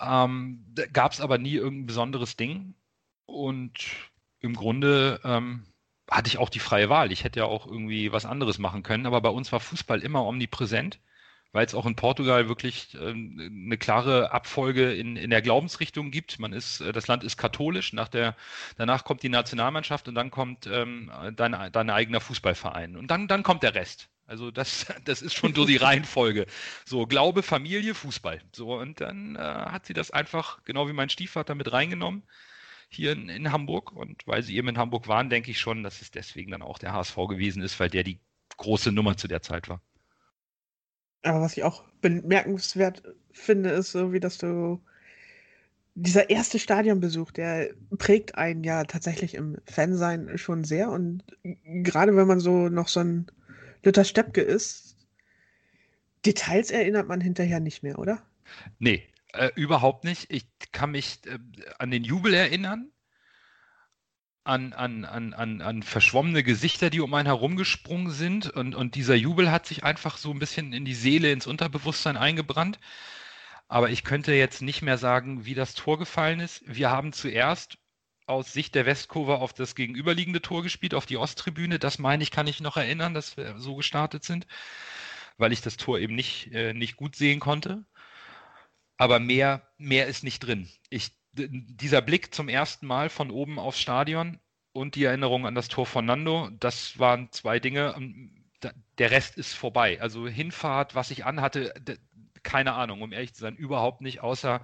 Ähm, 0.00 0.64
Gab 0.92 1.12
es 1.12 1.20
aber 1.20 1.38
nie 1.38 1.54
irgendein 1.54 1.86
besonderes 1.86 2.36
Ding. 2.36 2.74
Und 3.26 3.86
im 4.40 4.54
Grunde 4.54 5.20
ähm, 5.24 5.64
hatte 6.10 6.28
ich 6.28 6.38
auch 6.38 6.50
die 6.50 6.58
freie 6.58 6.88
Wahl. 6.90 7.12
Ich 7.12 7.22
hätte 7.24 7.40
ja 7.40 7.46
auch 7.46 7.66
irgendwie 7.66 8.10
was 8.12 8.26
anderes 8.26 8.58
machen 8.58 8.82
können, 8.82 9.06
aber 9.06 9.20
bei 9.20 9.28
uns 9.30 9.52
war 9.52 9.60
Fußball 9.60 10.00
immer 10.02 10.24
omnipräsent 10.26 10.98
weil 11.52 11.64
es 11.64 11.74
auch 11.74 11.86
in 11.86 11.96
Portugal 11.96 12.48
wirklich 12.48 12.94
äh, 12.94 13.10
eine 13.10 13.78
klare 13.78 14.32
Abfolge 14.32 14.92
in, 14.92 15.16
in 15.16 15.30
der 15.30 15.42
Glaubensrichtung 15.42 16.10
gibt. 16.10 16.38
Man 16.38 16.52
ist, 16.52 16.80
äh, 16.80 16.92
das 16.92 17.06
Land 17.06 17.24
ist 17.24 17.36
katholisch, 17.36 17.92
nach 17.92 18.08
der, 18.08 18.36
danach 18.76 19.04
kommt 19.04 19.22
die 19.22 19.28
Nationalmannschaft 19.28 20.08
und 20.08 20.14
dann 20.14 20.30
kommt 20.30 20.66
ähm, 20.66 21.10
dein, 21.36 21.72
dein 21.72 21.90
eigener 21.90 22.20
Fußballverein. 22.20 22.96
Und 22.96 23.10
dann, 23.10 23.28
dann 23.28 23.42
kommt 23.42 23.62
der 23.62 23.74
Rest. 23.74 24.08
Also 24.26 24.50
das, 24.50 24.86
das 25.04 25.22
ist 25.22 25.34
schon 25.34 25.54
so 25.54 25.64
die 25.64 25.76
Reihenfolge. 25.78 26.46
So, 26.84 27.06
Glaube, 27.06 27.42
Familie, 27.42 27.94
Fußball. 27.94 28.42
So, 28.52 28.74
und 28.74 29.00
dann 29.00 29.36
äh, 29.36 29.38
hat 29.38 29.86
sie 29.86 29.94
das 29.94 30.10
einfach, 30.10 30.62
genau 30.64 30.88
wie 30.88 30.92
mein 30.92 31.10
Stiefvater, 31.10 31.54
mit 31.54 31.72
reingenommen 31.72 32.22
hier 32.90 33.12
in, 33.12 33.28
in 33.28 33.52
Hamburg. 33.52 33.92
Und 33.92 34.26
weil 34.26 34.42
sie 34.42 34.56
eben 34.56 34.68
in 34.68 34.78
Hamburg 34.78 35.08
waren, 35.08 35.30
denke 35.30 35.50
ich 35.50 35.58
schon, 35.58 35.82
dass 35.82 36.02
es 36.02 36.10
deswegen 36.10 36.52
dann 36.52 36.62
auch 36.62 36.78
der 36.78 36.92
HSV 36.92 37.16
gewesen 37.28 37.62
ist, 37.62 37.80
weil 37.80 37.90
der 37.90 38.04
die 38.04 38.20
große 38.56 38.92
Nummer 38.92 39.16
zu 39.16 39.28
der 39.28 39.42
Zeit 39.42 39.68
war. 39.68 39.80
Aber 41.22 41.40
was 41.40 41.56
ich 41.56 41.64
auch 41.64 41.84
bemerkenswert 42.00 43.02
finde, 43.32 43.70
ist 43.70 43.92
so, 43.92 44.12
wie 44.12 44.20
dass 44.20 44.38
du 44.38 44.80
dieser 45.94 46.30
erste 46.30 46.60
Stadionbesuch, 46.60 47.32
der 47.32 47.70
prägt 47.98 48.36
einen 48.36 48.62
ja 48.62 48.84
tatsächlich 48.84 49.34
im 49.34 49.56
Fansein 49.64 50.38
schon 50.38 50.62
sehr. 50.62 50.90
Und 50.90 51.24
gerade 51.64 52.16
wenn 52.16 52.28
man 52.28 52.38
so 52.38 52.68
noch 52.68 52.86
so 52.86 53.00
ein 53.00 53.26
Luther 53.82 54.04
Steppke 54.04 54.40
ist, 54.40 54.96
Details 56.24 56.70
erinnert 56.70 57.08
man 57.08 57.20
hinterher 57.20 57.58
nicht 57.58 57.82
mehr, 57.82 57.98
oder? 57.98 58.22
Nee, 58.78 59.02
äh, 59.32 59.50
überhaupt 59.56 60.04
nicht. 60.04 60.32
Ich 60.32 60.46
kann 60.72 60.92
mich 60.92 61.20
äh, 61.26 61.38
an 61.78 61.90
den 61.90 62.04
Jubel 62.04 62.32
erinnern, 62.32 62.90
an, 64.48 64.72
an, 64.72 65.04
an, 65.04 65.34
an, 65.34 65.60
an 65.60 65.82
verschwommene 65.82 66.42
Gesichter, 66.42 66.88
die 66.88 67.00
um 67.00 67.12
einen 67.12 67.26
herumgesprungen 67.26 68.10
sind. 68.10 68.50
Und, 68.50 68.74
und 68.74 68.94
dieser 68.94 69.14
Jubel 69.14 69.50
hat 69.50 69.66
sich 69.66 69.84
einfach 69.84 70.16
so 70.16 70.30
ein 70.30 70.38
bisschen 70.38 70.72
in 70.72 70.86
die 70.86 70.94
Seele, 70.94 71.30
ins 71.30 71.46
Unterbewusstsein 71.46 72.16
eingebrannt. 72.16 72.80
Aber 73.68 73.90
ich 73.90 74.04
könnte 74.04 74.32
jetzt 74.32 74.62
nicht 74.62 74.80
mehr 74.80 74.96
sagen, 74.96 75.44
wie 75.44 75.54
das 75.54 75.74
Tor 75.74 75.98
gefallen 75.98 76.40
ist. 76.40 76.62
Wir 76.66 76.90
haben 76.90 77.12
zuerst 77.12 77.76
aus 78.26 78.52
Sicht 78.52 78.74
der 78.74 78.86
Westkurve 78.86 79.36
auf 79.36 79.52
das 79.52 79.74
gegenüberliegende 79.74 80.40
Tor 80.40 80.62
gespielt, 80.62 80.94
auf 80.94 81.04
die 81.04 81.18
Osttribüne. 81.18 81.78
Das 81.78 81.98
meine 81.98 82.22
ich, 82.22 82.30
kann 82.30 82.46
ich 82.46 82.60
noch 82.60 82.78
erinnern, 82.78 83.12
dass 83.12 83.36
wir 83.36 83.58
so 83.58 83.76
gestartet 83.76 84.24
sind, 84.24 84.46
weil 85.36 85.52
ich 85.52 85.60
das 85.60 85.76
Tor 85.76 85.98
eben 85.98 86.14
nicht, 86.14 86.52
äh, 86.52 86.72
nicht 86.72 86.96
gut 86.96 87.16
sehen 87.16 87.40
konnte. 87.40 87.84
Aber 88.96 89.20
mehr, 89.20 89.68
mehr 89.76 90.06
ist 90.06 90.24
nicht 90.24 90.40
drin. 90.40 90.70
Ich 90.88 91.12
dieser 91.48 92.02
Blick 92.02 92.34
zum 92.34 92.48
ersten 92.48 92.86
Mal 92.86 93.08
von 93.08 93.30
oben 93.30 93.58
aufs 93.58 93.80
Stadion 93.80 94.40
und 94.72 94.94
die 94.94 95.04
Erinnerung 95.04 95.46
an 95.46 95.54
das 95.54 95.68
Tor 95.68 95.86
von 95.86 96.06
Nando, 96.06 96.50
das 96.58 96.98
waren 96.98 97.30
zwei 97.32 97.58
Dinge. 97.60 97.94
Ähm, 97.96 98.34
der 98.98 99.10
Rest 99.10 99.36
ist 99.36 99.54
vorbei. 99.54 100.00
Also 100.00 100.26
Hinfahrt, 100.26 100.94
was 100.94 101.10
ich 101.10 101.24
anhatte, 101.24 101.72
keine 102.42 102.74
Ahnung, 102.74 103.02
um 103.02 103.12
ehrlich 103.12 103.34
zu 103.34 103.40
sein, 103.40 103.56
überhaupt 103.56 104.00
nicht, 104.00 104.20
außer 104.20 104.62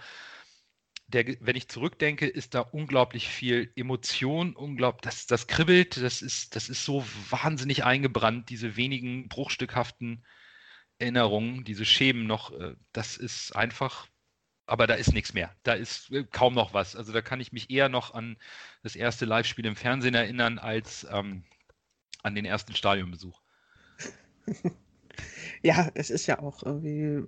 der, 1.06 1.36
wenn 1.40 1.56
ich 1.56 1.68
zurückdenke, 1.68 2.26
ist 2.26 2.54
da 2.54 2.60
unglaublich 2.60 3.28
viel 3.28 3.70
Emotion, 3.76 4.56
unglaublich, 4.56 5.02
das, 5.02 5.26
das 5.26 5.46
kribbelt, 5.46 5.96
das 5.98 6.22
ist, 6.22 6.56
das 6.56 6.68
ist 6.68 6.84
so 6.84 7.04
wahnsinnig 7.30 7.84
eingebrannt, 7.84 8.48
diese 8.48 8.76
wenigen 8.76 9.28
bruchstückhaften 9.28 10.24
Erinnerungen, 10.98 11.64
diese 11.64 11.84
Schemen 11.84 12.26
noch, 12.26 12.52
äh, 12.52 12.74
das 12.92 13.16
ist 13.16 13.54
einfach 13.54 14.08
aber 14.66 14.86
da 14.86 14.94
ist 14.94 15.12
nichts 15.12 15.34
mehr. 15.34 15.54
Da 15.64 15.74
ist 15.74 16.10
äh, 16.12 16.24
kaum 16.24 16.54
noch 16.54 16.74
was. 16.74 16.96
Also 16.96 17.12
da 17.12 17.22
kann 17.22 17.40
ich 17.40 17.52
mich 17.52 17.70
eher 17.70 17.88
noch 17.88 18.14
an 18.14 18.36
das 18.82 18.96
erste 18.96 19.24
Live-Spiel 19.26 19.66
im 19.66 19.76
Fernsehen 19.76 20.14
erinnern, 20.14 20.58
als 20.58 21.06
ähm, 21.10 21.44
an 22.22 22.34
den 22.34 22.44
ersten 22.46 22.74
Stadionbesuch. 22.76 23.40
Ja, 25.62 25.90
es 25.94 26.10
ist 26.10 26.26
ja 26.26 26.38
auch 26.40 26.62
irgendwie. 26.62 27.24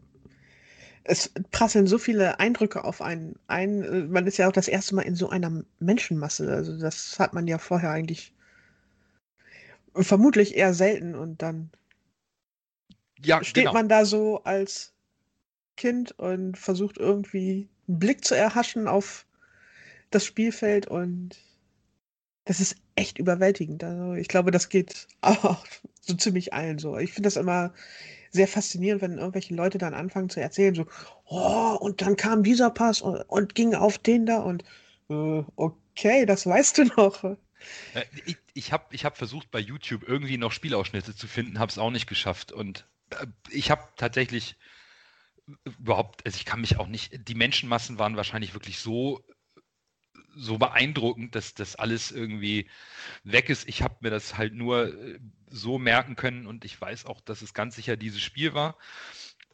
Es 1.05 1.31
prasseln 1.53 1.87
so 1.87 1.97
viele 1.99 2.39
Eindrücke 2.39 2.85
auf 2.85 3.01
einen 3.01 3.37
ein. 3.47 4.11
Man 4.11 4.27
ist 4.27 4.37
ja 4.37 4.47
auch 4.49 4.53
das 4.53 4.69
erste 4.69 4.95
Mal 4.95 5.03
in 5.03 5.15
so 5.17 5.31
einer 5.31 5.65
Menschenmasse. 5.79 6.53
Also 6.53 6.79
das 6.79 7.19
hat 7.19 7.33
man 7.33 7.47
ja 7.47 7.57
vorher 7.59 7.91
eigentlich 7.93 8.35
vermutlich 9.97 10.55
eher 10.57 10.75
selten 10.75 11.15
und 11.17 11.43
dann 11.43 11.71
Ja, 13.23 13.43
steht 13.43 13.55
genau. 13.55 13.73
man 13.73 13.89
da 13.89 14.05
so 14.05 14.43
als 14.45 14.93
Kind 15.77 16.19
und 16.19 16.57
versucht 16.59 16.99
irgendwie 16.99 17.69
einen 17.89 17.99
Blick 17.99 18.25
zu 18.25 18.35
erhaschen 18.35 18.89
auf 18.89 19.27
das 20.11 20.25
Spielfeld 20.25 20.87
und 20.87 21.37
das 22.45 22.61
ist 22.61 22.77
echt 22.95 23.19
überwältigend. 23.19 23.83
Also 23.85 24.15
ich 24.15 24.29
glaube, 24.29 24.51
das 24.51 24.69
geht 24.69 25.07
auch 25.21 25.67
so 26.01 26.15
ziemlich 26.15 26.53
allen 26.53 26.79
so. 26.79 26.97
Ich 26.97 27.13
finde 27.13 27.27
das 27.27 27.37
immer 27.37 27.75
sehr 28.31 28.49
faszinierend, 28.49 29.03
wenn 29.03 29.19
irgendwelche 29.19 29.55
Leute 29.55 29.79
dann 29.79 29.95
anfangen 29.95 30.29
zu 30.31 30.41
erzählen, 30.41 30.75
so, 30.75 30.87
oh, 31.25 31.77
und 31.81 32.03
dann 32.03 32.17
kam 32.17 32.43
dieser 32.43 32.71
Pass 32.71 33.01
und, 33.01 33.17
und 33.29 33.55
ging 33.55 33.75
auf 33.75 33.99
den 33.99 34.27
da 34.27 34.39
und 34.41 34.63
äh, 35.09 35.43
okay, 35.57 36.27
das 36.27 36.47
weißt 36.47 36.79
du 36.79 36.85
noch. 36.97 37.25
Äh, 37.25 37.37
Ich, 38.27 38.37
ich 38.55 38.73
habe 38.73 38.85
ich 38.91 39.05
hab 39.05 39.17
versucht, 39.17 39.51
bei 39.51 39.59
YouTube 39.59 40.07
irgendwie 40.07 40.39
noch 40.39 40.53
Spielausschnitte 40.53 41.17
zu 41.17 41.27
finden, 41.27 41.59
habe 41.59 41.71
es 41.71 41.79
auch 41.79 41.91
nicht 41.91 42.07
geschafft. 42.07 42.53
Und 42.53 42.87
äh, 43.11 43.27
ich 43.51 43.71
habe 43.71 43.83
tatsächlich 43.97 44.57
überhaupt, 45.65 46.25
also 46.27 46.37
ich 46.37 46.45
kann 46.45 46.61
mich 46.61 46.79
auch 46.79 46.89
nicht, 46.89 47.29
die 47.29 47.35
Menschenmassen 47.35 47.99
waren 47.99 48.17
wahrscheinlich 48.17 48.55
wirklich 48.55 48.79
so, 48.79 49.25
so 50.37 50.59
beeindruckend, 50.59 51.35
dass 51.35 51.55
das 51.55 51.77
alles 51.77 52.11
irgendwie 52.13 52.69
weg 53.25 53.49
ist. 53.49 53.69
Ich 53.69 53.83
habe 53.83 53.97
mir 54.01 54.11
das 54.11 54.37
halt 54.37 54.55
nur 54.55 54.95
äh, 54.95 55.19
so 55.49 55.79
merken 55.79 56.17
können 56.17 56.47
und 56.47 56.65
ich 56.65 56.79
weiß 56.81 57.07
auch, 57.07 57.21
dass 57.21 57.43
es 57.43 57.55
ganz 57.55 57.77
sicher 57.77 57.97
dieses 57.97 58.23
Spiel 58.23 58.55
war. 58.55 58.77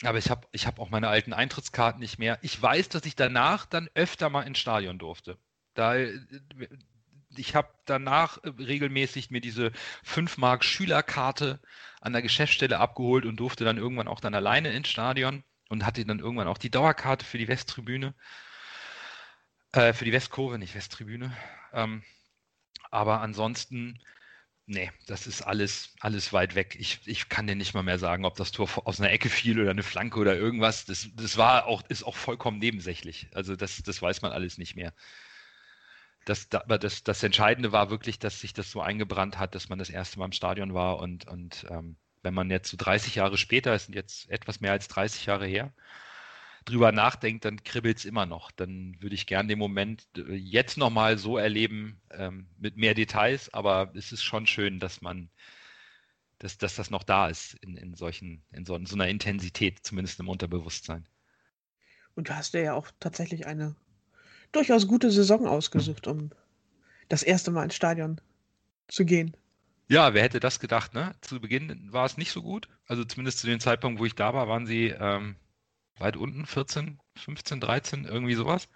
Aber 0.02 0.18
ich 0.18 0.30
habe 0.30 0.48
ich 0.52 0.66
hab 0.66 0.80
auch 0.80 0.90
meine 0.90 1.08
alten 1.08 1.32
Eintrittskarten 1.32 2.00
nicht 2.00 2.18
mehr. 2.18 2.38
Ich 2.42 2.60
weiß, 2.60 2.88
dass 2.88 3.04
ich 3.06 3.14
danach 3.14 3.66
dann 3.66 3.88
öfter 3.94 4.30
mal 4.30 4.42
ins 4.42 4.58
Stadion 4.58 4.98
durfte. 4.98 5.38
Da, 5.74 5.94
äh, 5.96 6.18
ich 7.36 7.54
habe 7.54 7.68
danach 7.86 8.38
äh, 8.42 8.48
regelmäßig 8.48 9.30
mir 9.30 9.40
diese 9.40 9.72
5 10.02 10.38
Mark 10.38 10.64
Schülerkarte 10.64 11.60
an 12.00 12.12
der 12.12 12.22
Geschäftsstelle 12.22 12.78
abgeholt 12.78 13.24
und 13.26 13.36
durfte 13.36 13.64
dann 13.64 13.78
irgendwann 13.78 14.08
auch 14.08 14.20
dann 14.20 14.34
alleine 14.34 14.72
ins 14.72 14.88
Stadion 14.88 15.44
und 15.72 15.86
hatte 15.86 16.04
dann 16.04 16.18
irgendwann 16.18 16.48
auch 16.48 16.58
die 16.58 16.70
Dauerkarte 16.70 17.24
für 17.24 17.38
die 17.38 17.48
Westtribüne. 17.48 18.14
Äh, 19.72 19.94
für 19.94 20.04
die 20.04 20.12
Westkurve, 20.12 20.58
nicht 20.58 20.74
Westtribüne. 20.74 21.34
Ähm, 21.72 22.02
aber 22.90 23.22
ansonsten, 23.22 23.98
nee, 24.66 24.92
das 25.06 25.26
ist 25.26 25.40
alles, 25.40 25.94
alles 26.00 26.34
weit 26.34 26.54
weg. 26.54 26.76
Ich, 26.78 27.00
ich 27.06 27.30
kann 27.30 27.46
dir 27.46 27.56
nicht 27.56 27.72
mal 27.72 27.82
mehr 27.82 27.98
sagen, 27.98 28.26
ob 28.26 28.36
das 28.36 28.52
Tor 28.52 28.68
aus 28.86 29.00
einer 29.00 29.10
Ecke 29.12 29.30
fiel 29.30 29.58
oder 29.60 29.70
eine 29.70 29.82
Flanke 29.82 30.20
oder 30.20 30.36
irgendwas. 30.36 30.84
Das, 30.84 31.08
das 31.14 31.38
war 31.38 31.64
auch, 31.66 31.82
ist 31.88 32.04
auch 32.04 32.16
vollkommen 32.16 32.58
nebensächlich. 32.58 33.28
Also 33.32 33.56
das, 33.56 33.82
das 33.82 34.02
weiß 34.02 34.20
man 34.20 34.32
alles 34.32 34.58
nicht 34.58 34.76
mehr. 34.76 34.92
Das, 36.26 36.50
das, 36.50 37.02
das 37.02 37.22
Entscheidende 37.22 37.72
war 37.72 37.88
wirklich, 37.88 38.18
dass 38.18 38.40
sich 38.40 38.52
das 38.52 38.70
so 38.70 38.82
eingebrannt 38.82 39.38
hat, 39.38 39.54
dass 39.54 39.70
man 39.70 39.78
das 39.78 39.88
erste 39.88 40.18
Mal 40.18 40.26
im 40.26 40.32
Stadion 40.32 40.74
war. 40.74 40.98
Und, 40.98 41.26
und 41.28 41.64
ähm, 41.70 41.96
wenn 42.22 42.34
man 42.34 42.50
jetzt 42.50 42.70
so 42.70 42.76
30 42.76 43.16
Jahre 43.16 43.36
später, 43.36 43.74
es 43.74 43.86
sind 43.86 43.94
jetzt 43.94 44.30
etwas 44.30 44.60
mehr 44.60 44.72
als 44.72 44.88
30 44.88 45.26
Jahre 45.26 45.46
her, 45.46 45.72
drüber 46.64 46.92
nachdenkt, 46.92 47.44
dann 47.44 47.62
kribbelt 47.64 47.98
es 47.98 48.04
immer 48.04 48.26
noch. 48.26 48.50
Dann 48.50 48.96
würde 49.00 49.14
ich 49.14 49.26
gern 49.26 49.48
den 49.48 49.58
Moment 49.58 50.06
äh, 50.16 50.34
jetzt 50.34 50.76
nochmal 50.76 51.18
so 51.18 51.36
erleben, 51.36 52.00
ähm, 52.10 52.46
mit 52.58 52.76
mehr 52.76 52.94
Details, 52.94 53.52
aber 53.52 53.92
es 53.94 54.12
ist 54.12 54.22
schon 54.22 54.46
schön, 54.46 54.78
dass 54.78 55.00
man, 55.00 55.28
dass, 56.38 56.58
dass 56.58 56.76
das 56.76 56.90
noch 56.90 57.02
da 57.02 57.28
ist 57.28 57.54
in, 57.62 57.76
in 57.76 57.94
solchen, 57.94 58.42
in 58.52 58.64
so, 58.64 58.76
in 58.76 58.86
so 58.86 58.94
einer 58.94 59.08
Intensität, 59.08 59.80
zumindest 59.82 60.20
im 60.20 60.28
Unterbewusstsein. 60.28 61.06
Und 62.14 62.28
du 62.28 62.36
hast 62.36 62.54
dir 62.54 62.62
ja 62.62 62.74
auch 62.74 62.88
tatsächlich 63.00 63.46
eine 63.46 63.74
durchaus 64.52 64.86
gute 64.86 65.10
Saison 65.10 65.46
ausgesucht, 65.46 66.06
um 66.06 66.30
das 67.08 67.22
erste 67.22 67.50
Mal 67.50 67.64
ins 67.64 67.74
Stadion 67.74 68.20
zu 68.88 69.04
gehen. 69.04 69.36
Ja, 69.92 70.14
wer 70.14 70.22
hätte 70.22 70.40
das 70.40 70.58
gedacht, 70.58 70.94
ne? 70.94 71.14
Zu 71.20 71.38
Beginn 71.38 71.92
war 71.92 72.06
es 72.06 72.16
nicht 72.16 72.30
so 72.32 72.40
gut. 72.40 72.66
Also 72.86 73.04
zumindest 73.04 73.40
zu 73.40 73.46
dem 73.46 73.60
Zeitpunkt, 73.60 74.00
wo 74.00 74.06
ich 74.06 74.14
da 74.14 74.32
war, 74.32 74.48
waren 74.48 74.64
sie 74.64 74.86
ähm, 74.86 75.36
weit 75.98 76.16
unten, 76.16 76.46
14, 76.46 76.98
15, 77.18 77.60
13, 77.60 78.04
irgendwie 78.06 78.32
sowas. 78.34 78.70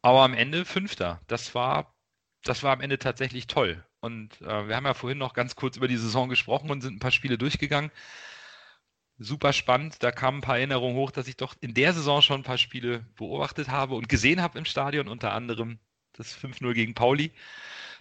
Aber 0.00 0.22
am 0.22 0.32
Ende 0.32 0.64
Fünfter. 0.64 1.20
Das 1.26 1.54
war, 1.54 1.94
das 2.42 2.62
war 2.62 2.72
am 2.72 2.80
Ende 2.80 2.98
tatsächlich 2.98 3.48
toll. 3.48 3.84
Und 4.00 4.40
äh, 4.40 4.66
wir 4.68 4.76
haben 4.76 4.86
ja 4.86 4.94
vorhin 4.94 5.18
noch 5.18 5.34
ganz 5.34 5.56
kurz 5.56 5.76
über 5.76 5.88
die 5.88 5.98
Saison 5.98 6.30
gesprochen 6.30 6.70
und 6.70 6.80
sind 6.80 6.96
ein 6.96 7.00
paar 7.00 7.10
Spiele 7.10 7.36
durchgegangen. 7.36 7.90
Super 9.18 9.52
spannend. 9.52 10.02
Da 10.02 10.10
kamen 10.10 10.38
ein 10.38 10.42
paar 10.42 10.56
Erinnerungen 10.56 10.96
hoch, 10.96 11.10
dass 11.10 11.28
ich 11.28 11.36
doch 11.36 11.54
in 11.60 11.74
der 11.74 11.92
Saison 11.92 12.22
schon 12.22 12.40
ein 12.40 12.44
paar 12.44 12.56
Spiele 12.56 13.00
beobachtet 13.16 13.68
habe 13.68 13.94
und 13.94 14.08
gesehen 14.08 14.40
habe 14.40 14.58
im 14.58 14.64
Stadion, 14.64 15.06
unter 15.06 15.34
anderem 15.34 15.78
das 16.14 16.34
5-0 16.34 16.72
gegen 16.72 16.94
Pauli. 16.94 17.30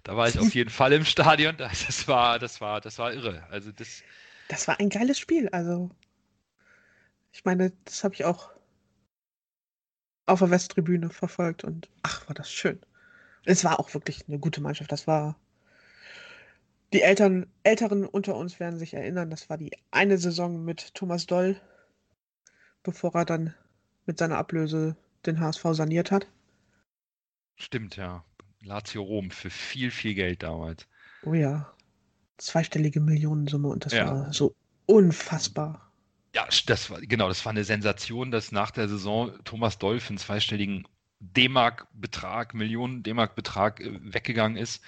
Da 0.04 0.16
war 0.16 0.28
ich 0.28 0.40
auf 0.40 0.54
jeden 0.54 0.70
Fall 0.70 0.94
im 0.94 1.06
Stadion. 1.06 1.58
Das, 1.58 2.08
war, 2.08 2.40
das 2.40 2.62
war, 2.62 2.82
das 2.82 2.98
war 3.00 3.14
irre. 3.14 3.46
Also 3.50 3.72
das, 3.72 4.04
Das 4.48 4.68
war 4.68 4.80
ein 4.80 4.90
geiles 4.90 5.20
Spiel. 5.20 5.50
Also, 5.50 5.90
ich 7.32 7.46
meine, 7.46 7.72
das 7.86 8.04
habe 8.04 8.16
ich 8.16 8.26
auch 8.26 8.52
auf 10.26 10.40
der 10.40 10.52
Westtribüne 10.52 11.10
verfolgt 11.10 11.64
und 11.64 11.90
ach, 12.04 12.28
war 12.28 12.36
das 12.36 12.52
schön. 12.52 12.80
Es 13.46 13.64
war 13.64 13.80
auch 13.80 13.94
wirklich 13.94 14.28
eine 14.28 14.40
gute 14.40 14.62
Mannschaft. 14.62 14.92
Das 14.92 15.08
war. 15.08 15.40
Die 16.94 17.02
Eltern, 17.02 17.52
Älteren 17.64 18.06
unter 18.06 18.36
uns 18.36 18.60
werden 18.60 18.80
sich 18.80 18.94
erinnern, 18.94 19.30
das 19.30 19.50
war 19.50 19.58
die 19.58 19.72
eine 19.92 20.18
Saison 20.18 20.64
mit 20.64 20.94
Thomas 20.96 21.26
Doll, 21.26 21.60
bevor 22.84 23.14
er 23.16 23.26
dann 23.26 23.54
mit 24.06 24.18
seiner 24.20 24.38
Ablöse 24.38 24.96
den 25.26 25.40
HSV 25.40 25.64
saniert 25.74 26.12
hat. 26.12 26.28
stimmt, 27.56 27.96
ja. 27.98 28.24
Lazio 28.62 29.02
Rom 29.04 29.32
für 29.32 29.50
viel, 29.50 29.92
viel 29.92 30.14
Geld 30.14 30.44
damals. 30.44 30.88
Oh 31.24 31.34
ja. 31.34 31.72
Zweistellige 32.38 33.00
Millionensumme 33.00 33.68
und 33.68 33.86
das 33.86 33.94
Ja. 33.94 34.08
war 34.10 34.34
so 34.34 34.56
unfassbar. 34.86 35.92
Ja, 36.36 36.48
das 36.66 36.90
war, 36.90 37.02
genau, 37.02 37.28
das 37.28 37.44
war 37.46 37.52
eine 37.52 37.64
Sensation, 37.64 38.32
dass 38.32 38.52
nach 38.52 38.72
der 38.72 38.88
Saison 38.88 39.32
Thomas 39.44 39.78
für 39.78 39.90
einen 40.10 40.18
zweistelligen 40.18 40.88
D-Mark-Betrag, 41.20 42.54
Millionen 42.54 43.02
D-Mark-Betrag 43.04 43.80
äh, 43.82 44.14
weggegangen 44.14 44.58
ist. 44.58 44.84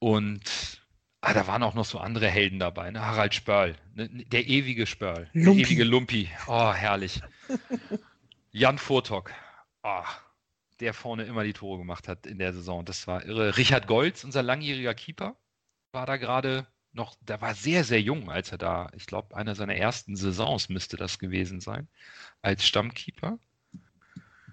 Und 0.00 0.80
ah, 1.20 1.32
da 1.32 1.46
waren 1.46 1.62
auch 1.62 1.74
noch 1.74 1.84
so 1.84 1.98
andere 1.98 2.28
Helden 2.28 2.58
dabei, 2.58 2.90
ne? 2.90 3.00
Harald 3.06 3.34
Spörl, 3.34 3.76
ne? 3.94 4.08
der 4.08 4.46
ewige 4.46 4.86
Spörl, 4.86 5.30
der 5.32 5.44
Lumpi. 5.44 5.62
ewige 5.62 5.84
Lumpi. 5.84 6.28
Oh, 6.46 6.72
herrlich. 6.72 7.22
Jan 8.50 8.78
Furtok, 8.78 9.32
ah, 9.82 10.04
der 10.80 10.94
vorne 10.94 11.24
immer 11.24 11.44
die 11.44 11.52
Tore 11.52 11.78
gemacht 11.78 12.08
hat 12.08 12.26
in 12.26 12.38
der 12.38 12.52
Saison. 12.52 12.84
Das 12.84 13.06
war 13.06 13.24
irre. 13.24 13.56
Richard 13.56 13.86
Golz, 13.86 14.24
unser 14.24 14.42
langjähriger 14.42 14.94
Keeper, 14.94 15.36
war 15.92 16.06
da 16.06 16.16
gerade 16.16 16.66
noch, 16.92 17.16
der 17.20 17.40
war 17.40 17.54
sehr, 17.54 17.84
sehr 17.84 18.00
jung, 18.00 18.30
als 18.30 18.52
er 18.52 18.58
da, 18.58 18.88
ich 18.94 19.06
glaube, 19.06 19.36
einer 19.36 19.54
seiner 19.54 19.74
ersten 19.74 20.16
Saisons 20.16 20.68
müsste 20.68 20.96
das 20.96 21.18
gewesen 21.18 21.60
sein, 21.60 21.88
als 22.40 22.66
Stammkeeper. 22.66 23.38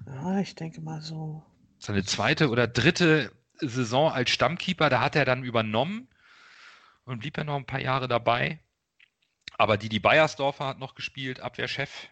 Ja, 0.06 0.40
ich 0.40 0.56
denke 0.56 0.82
mal 0.82 1.02
so. 1.02 1.46
Seine 1.78 2.04
zweite 2.04 2.50
oder 2.50 2.68
dritte 2.68 3.32
Saison 3.60 4.12
als 4.12 4.32
Stammkeeper, 4.32 4.90
da 4.90 5.02
hat 5.02 5.16
er 5.16 5.26
dann 5.26 5.44
übernommen 5.44 6.08
und 7.06 7.20
blieb 7.20 7.38
ja 7.38 7.44
noch 7.44 7.56
ein 7.56 7.66
paar 7.66 7.80
Jahre 7.80 8.08
dabei. 8.08 8.60
Aber 9.58 9.78
Didi 9.78 10.00
Beiersdorfer 10.00 10.66
hat 10.66 10.80
noch 10.80 10.96
gespielt, 10.96 11.40
Abwehrchef. 11.40 12.10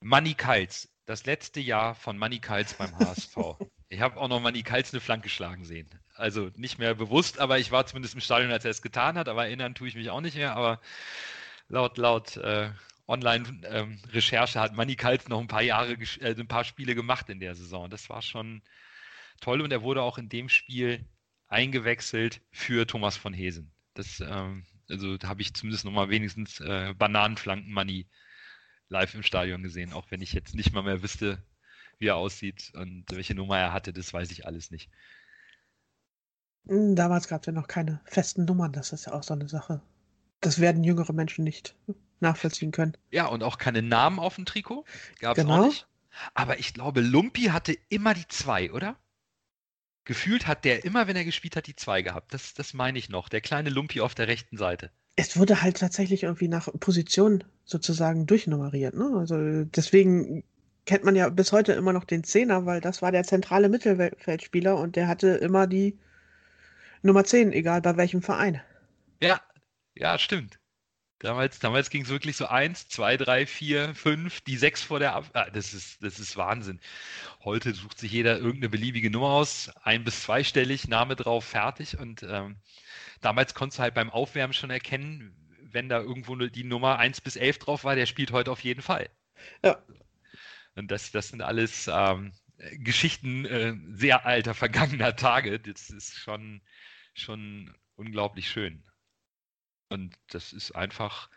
Manny 0.00 0.34
Kals, 0.34 0.90
das 1.06 1.24
letzte 1.24 1.60
Jahr 1.60 1.94
von 1.94 2.18
Manny 2.18 2.40
Kals 2.40 2.74
beim 2.74 2.94
HSV. 2.98 3.36
ich 3.88 4.00
habe 4.00 4.18
auch 4.18 4.28
noch 4.28 4.40
Manny 4.40 4.62
Kals 4.62 4.92
eine 4.92 5.00
Flanke 5.00 5.28
schlagen 5.28 5.64
sehen. 5.64 5.88
Also 6.14 6.50
nicht 6.56 6.78
mehr 6.78 6.94
bewusst, 6.94 7.38
aber 7.38 7.58
ich 7.58 7.70
war 7.70 7.86
zumindest 7.86 8.14
im 8.14 8.20
Stadion, 8.20 8.50
als 8.50 8.64
er 8.64 8.72
es 8.72 8.82
getan 8.82 9.16
hat. 9.16 9.28
Aber 9.28 9.46
erinnern 9.46 9.74
tue 9.74 9.88
ich 9.88 9.94
mich 9.94 10.10
auch 10.10 10.20
nicht 10.20 10.36
mehr. 10.36 10.56
Aber 10.56 10.80
laut, 11.68 11.96
laut 11.96 12.36
äh, 12.36 12.70
Online-Recherche 13.06 14.58
hat 14.58 14.74
Manny 14.74 14.96
Kals 14.96 15.28
noch 15.28 15.40
ein 15.40 15.46
paar 15.46 15.62
Jahre, 15.62 15.92
äh, 15.92 16.34
ein 16.34 16.48
paar 16.48 16.64
Spiele 16.64 16.94
gemacht 16.94 17.28
in 17.30 17.40
der 17.40 17.54
Saison. 17.54 17.88
Das 17.88 18.08
war 18.10 18.22
schon 18.22 18.62
toll 19.40 19.60
und 19.60 19.70
er 19.70 19.82
wurde 19.82 20.02
auch 20.02 20.18
in 20.18 20.28
dem 20.28 20.48
Spiel 20.48 21.06
eingewechselt 21.46 22.40
für 22.50 22.86
Thomas 22.86 23.16
von 23.16 23.32
Hesen. 23.32 23.72
Das, 23.94 24.20
ähm, 24.20 24.66
also 24.88 25.16
da 25.16 25.28
habe 25.28 25.42
ich 25.42 25.54
zumindest 25.54 25.84
nochmal 25.84 26.10
wenigstens 26.10 26.60
äh, 26.60 26.94
Bananenflanken 26.94 27.72
Money 27.72 28.08
live 28.88 29.14
im 29.14 29.22
Stadion 29.22 29.62
gesehen, 29.62 29.92
auch 29.92 30.10
wenn 30.10 30.22
ich 30.22 30.32
jetzt 30.32 30.54
nicht 30.54 30.72
mal 30.72 30.82
mehr 30.82 31.02
wüsste, 31.02 31.42
wie 31.98 32.08
er 32.08 32.16
aussieht 32.16 32.72
und 32.74 33.04
welche 33.12 33.34
Nummer 33.34 33.58
er 33.58 33.72
hatte, 33.72 33.92
das 33.92 34.12
weiß 34.12 34.30
ich 34.32 34.46
alles 34.46 34.70
nicht. 34.70 34.90
Hm, 36.68 36.94
Damals 36.94 37.26
gab 37.26 37.42
es 37.42 37.46
ja 37.46 37.52
noch 37.52 37.66
keine 37.66 38.00
festen 38.04 38.44
Nummern, 38.44 38.72
das 38.72 38.92
ist 38.92 39.06
ja 39.06 39.12
auch 39.14 39.22
so 39.24 39.34
eine 39.34 39.48
Sache. 39.48 39.82
Das 40.40 40.60
werden 40.60 40.84
jüngere 40.84 41.12
Menschen 41.12 41.44
nicht 41.44 41.76
nachvollziehen 42.20 42.72
können. 42.72 42.96
Ja, 43.10 43.26
und 43.26 43.42
auch 43.42 43.58
keine 43.58 43.82
Namen 43.82 44.20
auf 44.20 44.36
dem 44.36 44.44
Trikot. 44.46 44.84
Gab 45.18 45.38
es 45.38 45.44
Genau. 45.44 45.56
auch 45.56 45.58
nicht. 45.58 45.88
Aber 46.34 46.58
ich 46.60 46.72
glaube, 46.72 47.00
Lumpi 47.00 47.44
hatte 47.46 47.76
immer 47.88 48.14
die 48.14 48.28
zwei, 48.28 48.72
oder? 48.72 48.96
Gefühlt 50.06 50.46
hat 50.46 50.64
der 50.64 50.84
immer, 50.86 51.06
wenn 51.06 51.16
er 51.16 51.26
gespielt 51.26 51.54
hat, 51.54 51.66
die 51.66 51.76
zwei 51.76 52.00
gehabt. 52.00 52.32
Das, 52.32 52.54
das 52.54 52.72
meine 52.72 52.98
ich 52.98 53.10
noch. 53.10 53.28
Der 53.28 53.42
kleine 53.42 53.68
Lumpi 53.68 54.00
auf 54.00 54.14
der 54.14 54.26
rechten 54.26 54.56
Seite. 54.56 54.90
Es 55.16 55.38
wurde 55.38 55.62
halt 55.62 55.78
tatsächlich 55.78 56.22
irgendwie 56.22 56.48
nach 56.48 56.68
Position 56.78 57.42
sozusagen 57.64 58.26
durchnummeriert. 58.26 58.94
Ne? 58.94 59.16
Also 59.16 59.64
deswegen 59.64 60.44
kennt 60.84 61.04
man 61.04 61.16
ja 61.16 61.28
bis 61.30 61.52
heute 61.52 61.72
immer 61.72 61.92
noch 61.92 62.04
den 62.04 62.22
Zehner, 62.22 62.66
weil 62.66 62.80
das 62.80 63.02
war 63.02 63.12
der 63.12 63.24
zentrale 63.24 63.68
Mittelfeldspieler 63.68 64.76
und 64.76 64.94
der 64.94 65.08
hatte 65.08 65.28
immer 65.28 65.66
die 65.66 65.98
Nummer 67.02 67.24
10, 67.24 67.52
egal 67.52 67.80
bei 67.80 67.96
welchem 67.96 68.22
Verein. 68.22 68.60
Ja, 69.22 69.40
ja, 69.94 70.18
stimmt. 70.18 70.58
Damals, 71.18 71.58
damals 71.60 71.88
ging 71.88 72.02
es 72.02 72.10
wirklich 72.10 72.36
so 72.36 72.46
eins, 72.46 72.88
zwei, 72.88 73.16
drei, 73.16 73.46
vier, 73.46 73.94
fünf, 73.94 74.42
die 74.42 74.56
sechs 74.58 74.82
vor 74.82 74.98
der 74.98 75.14
Ab. 75.14 75.30
Ah, 75.32 75.48
das 75.50 75.72
ist, 75.72 76.02
das 76.02 76.18
ist 76.18 76.36
Wahnsinn. 76.36 76.78
Heute 77.44 77.74
sucht 77.74 77.98
sich 77.98 78.12
jeder 78.12 78.38
irgendeine 78.38 78.68
beliebige 78.70 79.10
Nummer 79.10 79.28
aus, 79.30 79.70
ein- 79.82 80.04
bis 80.04 80.22
zweistellig, 80.22 80.88
Name 80.88 81.16
drauf, 81.16 81.44
fertig. 81.46 81.98
Und 81.98 82.22
ähm, 82.24 82.56
damals 83.22 83.54
konntest 83.54 83.78
du 83.78 83.84
halt 83.84 83.94
beim 83.94 84.10
Aufwärmen 84.10 84.54
schon 84.54 84.70
erkennen, 84.70 85.36
wenn 85.62 85.88
da 85.88 86.00
irgendwo 86.00 86.36
die 86.36 86.64
Nummer 86.64 86.98
1 86.98 87.20
bis 87.22 87.36
11 87.36 87.58
drauf 87.58 87.84
war, 87.84 87.96
der 87.96 88.06
spielt 88.06 88.32
heute 88.32 88.52
auf 88.52 88.60
jeden 88.64 88.82
Fall. 88.82 89.10
Ja. 89.64 89.78
Und 90.76 90.90
das, 90.90 91.10
das 91.12 91.28
sind 91.28 91.42
alles 91.42 91.88
ähm, 91.92 92.32
Geschichten 92.78 93.44
äh, 93.46 93.74
sehr 93.92 94.26
alter, 94.26 94.54
vergangener 94.54 95.16
Tage. 95.16 95.60
Das 95.60 95.90
ist 95.90 96.14
schon, 96.16 96.62
schon 97.14 97.74
unglaublich 97.96 98.50
schön. 98.50 98.84
Und 99.88 100.14
das 100.30 100.52
ist 100.52 100.72
einfach 100.72 101.30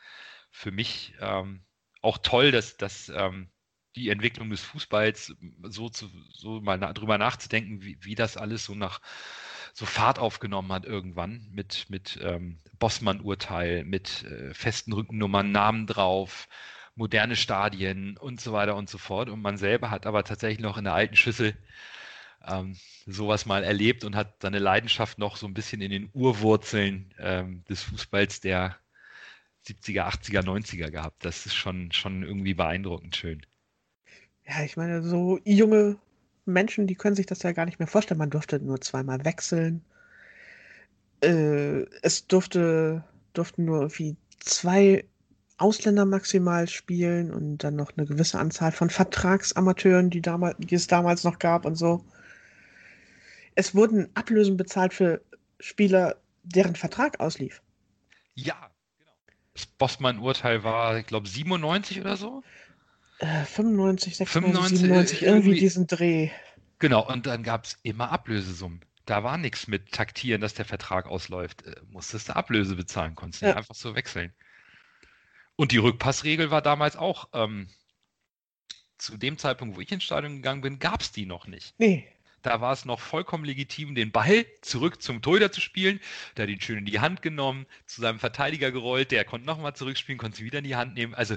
für 0.52 0.72
mich 0.72 1.14
ähm, 1.20 1.64
auch 2.02 2.18
toll, 2.18 2.52
dass, 2.52 2.78
dass 2.78 3.10
ähm, 3.10 3.50
die 3.96 4.10
Entwicklung 4.10 4.50
des 4.50 4.62
Fußballs 4.62 5.36
so, 5.64 5.90
zu, 5.90 6.10
so 6.32 6.62
mal 6.62 6.78
na, 6.78 6.94
drüber 6.94 7.18
nachzudenken, 7.18 7.82
wie, 7.82 7.98
wie 8.02 8.16
das 8.16 8.38
alles 8.38 8.66
so 8.66 8.76
nach 8.76 9.02
so 9.74 9.86
Fahrt 9.86 10.20
aufgenommen 10.20 10.72
hat 10.72 10.86
irgendwann 10.86 11.48
mit, 11.52 11.90
mit 11.90 12.20
ähm, 12.22 12.60
Bossmann-Urteil, 12.80 13.84
mit 13.84 14.24
äh, 14.24 14.54
festen 14.54 14.94
Rückennummern, 14.94 15.52
Namen 15.52 15.88
drauf, 15.88 16.48
moderne 16.96 17.36
Stadien 17.36 18.18
und 18.18 18.42
so 18.42 18.52
weiter 18.54 18.76
und 18.76 18.90
so 18.90 18.98
fort. 18.98 19.30
Und 19.30 19.42
man 19.42 19.58
selber 19.58 19.92
hat 19.92 20.06
aber 20.06 20.24
tatsächlich 20.24 20.60
noch 20.60 20.78
in 20.78 20.86
der 20.86 20.94
alten 20.94 21.16
Schüssel 21.16 21.56
ähm, 22.46 22.76
sowas 23.06 23.46
mal 23.46 23.64
erlebt 23.64 24.04
und 24.04 24.16
hat 24.16 24.42
seine 24.42 24.60
Leidenschaft 24.60 25.18
noch 25.18 25.38
so 25.38 25.48
ein 25.48 25.54
bisschen 25.54 25.82
in 25.82 25.92
den 25.92 26.10
Urwurzeln 26.14 27.14
ähm, 27.20 27.64
des 27.70 27.84
Fußballs 27.84 28.42
der 28.42 28.78
70er, 29.68 30.08
80er, 30.08 30.44
90er 30.44 30.90
gehabt. 30.90 31.26
Das 31.26 31.46
ist 31.46 31.56
schon, 31.56 31.92
schon 31.92 32.24
irgendwie 32.24 32.54
beeindruckend 32.54 33.16
schön. 33.16 33.46
Ja, 34.48 34.64
ich 34.64 34.78
meine, 34.78 35.04
so 35.04 35.40
junge 35.44 35.98
Menschen, 36.46 36.88
die 36.88 36.96
können 36.96 37.16
sich 37.16 37.26
das 37.26 37.44
ja 37.44 37.52
gar 37.52 37.66
nicht 37.66 37.80
mehr 37.80 37.88
vorstellen. 37.88 38.18
Man 38.18 38.32
durfte 38.32 38.60
nur 38.60 38.82
zweimal 38.82 39.24
wechseln. 39.26 39.84
Äh, 41.22 41.84
es 42.02 42.28
durfte, 42.28 43.04
durften 43.34 43.66
nur 43.66 43.82
irgendwie 43.82 44.16
zwei 44.40 45.06
Ausländer 45.58 46.06
maximal 46.06 46.68
spielen 46.68 47.32
und 47.32 47.60
dann 47.60 47.76
noch 47.76 47.92
eine 47.96 48.08
gewisse 48.08 48.40
Anzahl 48.40 48.72
von 48.72 48.90
Vertragsamateuren, 48.90 50.10
die, 50.10 50.22
damals, 50.22 50.56
die 50.58 50.74
es 50.74 50.88
damals 50.88 51.24
noch 51.26 51.38
gab 51.38 51.66
und 51.66 51.76
so. 51.76 52.04
Es 53.60 53.76
wurden 53.76 54.10
Ablösen 54.16 54.56
bezahlt 54.56 54.94
für 54.94 55.22
Spieler, 55.60 56.16
deren 56.44 56.78
Vertrag 56.78 57.20
auslief. 57.20 57.62
Ja, 58.34 58.72
genau. 58.98 59.12
Das 59.54 59.66
Bossmann-Urteil 59.66 60.64
war, 60.64 60.98
ich 60.98 61.06
glaube, 61.06 61.28
97 61.28 62.00
oder 62.00 62.16
so. 62.16 62.42
Äh, 63.18 63.44
95, 63.44 64.16
96, 64.16 64.30
95, 64.32 64.80
97, 64.80 65.22
irgendwie, 65.24 65.50
irgendwie 65.50 65.60
diesen 65.60 65.88
Dreh. 65.88 66.30
Genau, 66.80 67.06
und 67.06 67.26
dann 67.26 67.44
gab 67.44 67.66
es 67.66 67.78
immer 67.84 68.12
Ablösesummen. 68.12 68.80
Da 69.06 69.26
war 69.26 69.38
nichts 69.38 69.68
mit 69.68 69.92
taktieren, 69.92 70.40
dass 70.40 70.54
der 70.54 70.64
Vertrag 70.64 71.06
ausläuft. 71.08 71.66
Äh, 71.66 71.76
musstest 71.90 72.30
du 72.30 72.38
Ablöse 72.38 72.78
bezahlen, 72.78 73.14
konntest 73.16 73.42
ja. 73.42 73.50
nicht 73.50 73.58
einfach 73.58 73.76
so 73.76 73.94
wechseln. 73.94 74.34
Und 75.58 75.74
die 75.74 75.80
Rückpassregel 75.80 76.50
war 76.50 76.62
damals 76.62 76.96
auch, 76.96 77.28
ähm, 77.34 77.68
zu 78.98 79.18
dem 79.18 79.38
Zeitpunkt, 79.38 79.76
wo 79.76 79.82
ich 79.82 79.92
ins 79.92 80.06
Stadion 80.06 80.38
gegangen 80.38 80.62
bin, 80.62 80.80
gab 80.80 81.02
es 81.02 81.12
die 81.12 81.26
noch 81.26 81.46
nicht. 81.46 81.76
Nee. 81.78 82.08
Da 82.42 82.62
war 82.62 82.74
es 82.74 82.86
noch 82.86 83.00
vollkommen 83.00 83.46
legitim, 83.46 83.96
den 83.96 84.12
Ball 84.12 84.46
zurück 84.62 85.02
zum 85.02 85.22
Torhüter 85.22 85.52
zu 85.52 85.62
spielen. 85.62 86.00
Der 86.38 86.44
hat 86.44 86.50
ihn 86.50 86.62
schön 86.62 86.80
in 86.80 86.86
die 86.86 87.00
Hand 87.00 87.22
genommen, 87.22 87.66
zu 87.86 88.02
seinem 88.02 88.20
Verteidiger 88.20 88.72
gerollt, 88.72 89.12
der 89.12 89.26
konnte 89.26 89.46
nochmal 89.46 89.76
zurückspielen, 89.76 90.18
konnte 90.18 90.38
sie 90.38 90.46
wieder 90.46 90.60
in 90.60 90.64
die 90.64 90.76
Hand 90.76 90.96
nehmen. 90.96 91.14
Also 91.14 91.36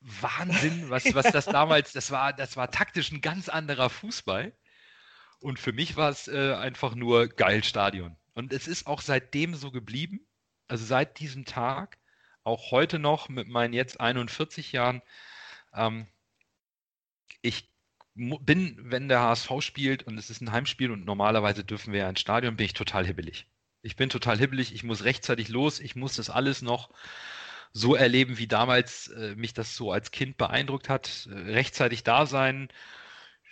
Wahnsinn, 0.00 0.90
was, 0.90 1.14
was 1.14 1.30
das 1.30 1.44
damals, 1.46 1.92
das 1.92 2.10
war, 2.10 2.32
das 2.32 2.56
war 2.56 2.70
taktisch 2.70 3.12
ein 3.12 3.20
ganz 3.20 3.48
anderer 3.48 3.90
Fußball. 3.90 4.52
Und 5.40 5.58
für 5.58 5.72
mich 5.72 5.96
war 5.96 6.10
es 6.10 6.28
äh, 6.28 6.54
einfach 6.54 6.94
nur 6.94 7.28
geil 7.28 7.64
Stadion. 7.64 8.16
Und 8.34 8.52
es 8.52 8.68
ist 8.68 8.86
auch 8.86 9.00
seitdem 9.00 9.54
so 9.54 9.70
geblieben. 9.70 10.20
Also 10.68 10.84
seit 10.84 11.18
diesem 11.18 11.44
Tag 11.44 11.98
auch 12.44 12.70
heute 12.70 12.98
noch 12.98 13.28
mit 13.28 13.48
meinen 13.48 13.74
jetzt 13.74 14.00
41 14.00 14.72
Jahren, 14.72 15.02
ähm, 15.74 16.06
ich 17.42 17.69
bin, 18.14 18.76
wenn 18.82 19.08
der 19.08 19.20
HSV 19.20 19.50
spielt 19.60 20.02
und 20.02 20.18
es 20.18 20.30
ist 20.30 20.40
ein 20.40 20.52
Heimspiel 20.52 20.90
und 20.90 21.04
normalerweise 21.04 21.64
dürfen 21.64 21.92
wir 21.92 22.00
ja 22.00 22.10
ins 22.10 22.20
Stadion, 22.20 22.56
bin 22.56 22.66
ich 22.66 22.74
total 22.74 23.06
hibbelig. 23.06 23.46
Ich 23.82 23.96
bin 23.96 24.10
total 24.10 24.38
hibbelig, 24.38 24.74
ich 24.74 24.82
muss 24.82 25.04
rechtzeitig 25.04 25.48
los, 25.48 25.80
ich 25.80 25.96
muss 25.96 26.16
das 26.16 26.28
alles 26.30 26.62
noch 26.62 26.90
so 27.72 27.94
erleben, 27.94 28.38
wie 28.38 28.48
damals 28.48 29.08
äh, 29.08 29.34
mich 29.36 29.54
das 29.54 29.76
so 29.76 29.92
als 29.92 30.10
Kind 30.10 30.36
beeindruckt 30.36 30.88
hat. 30.88 31.28
Äh, 31.30 31.52
rechtzeitig 31.52 32.02
da 32.04 32.26
sein, 32.26 32.68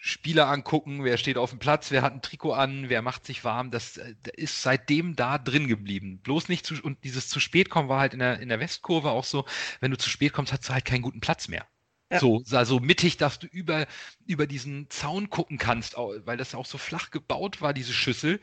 Spieler 0.00 0.48
angucken, 0.48 1.04
wer 1.04 1.18
steht 1.18 1.38
auf 1.38 1.50
dem 1.50 1.58
Platz, 1.58 1.90
wer 1.90 2.02
hat 2.02 2.12
ein 2.12 2.22
Trikot 2.22 2.52
an, 2.52 2.88
wer 2.88 3.02
macht 3.02 3.26
sich 3.26 3.44
warm, 3.44 3.70
das, 3.70 3.96
äh, 3.96 4.14
ist 4.34 4.62
seitdem 4.62 5.16
da 5.16 5.38
drin 5.38 5.68
geblieben. 5.68 6.20
Bloß 6.20 6.48
nicht 6.48 6.66
zu, 6.66 6.74
und 6.82 7.04
dieses 7.04 7.28
zu 7.28 7.40
spät 7.40 7.70
kommen 7.70 7.88
war 7.88 8.00
halt 8.00 8.12
in 8.12 8.20
der, 8.20 8.40
in 8.40 8.48
der 8.48 8.60
Westkurve 8.60 9.10
auch 9.10 9.24
so, 9.24 9.44
wenn 9.80 9.90
du 9.90 9.98
zu 9.98 10.10
spät 10.10 10.32
kommst, 10.32 10.52
hast 10.52 10.68
du 10.68 10.72
halt 10.72 10.84
keinen 10.84 11.02
guten 11.02 11.20
Platz 11.20 11.48
mehr. 11.48 11.66
Ja. 12.10 12.20
So, 12.20 12.42
also 12.52 12.80
mittig, 12.80 13.18
dass 13.18 13.38
du 13.38 13.46
über, 13.46 13.86
über 14.26 14.46
diesen 14.46 14.88
Zaun 14.88 15.28
gucken 15.28 15.58
kannst, 15.58 15.94
weil 15.96 16.38
das 16.38 16.54
auch 16.54 16.64
so 16.66 16.78
flach 16.78 17.10
gebaut 17.10 17.60
war, 17.60 17.74
diese 17.74 17.92
Schüssel, 17.92 18.40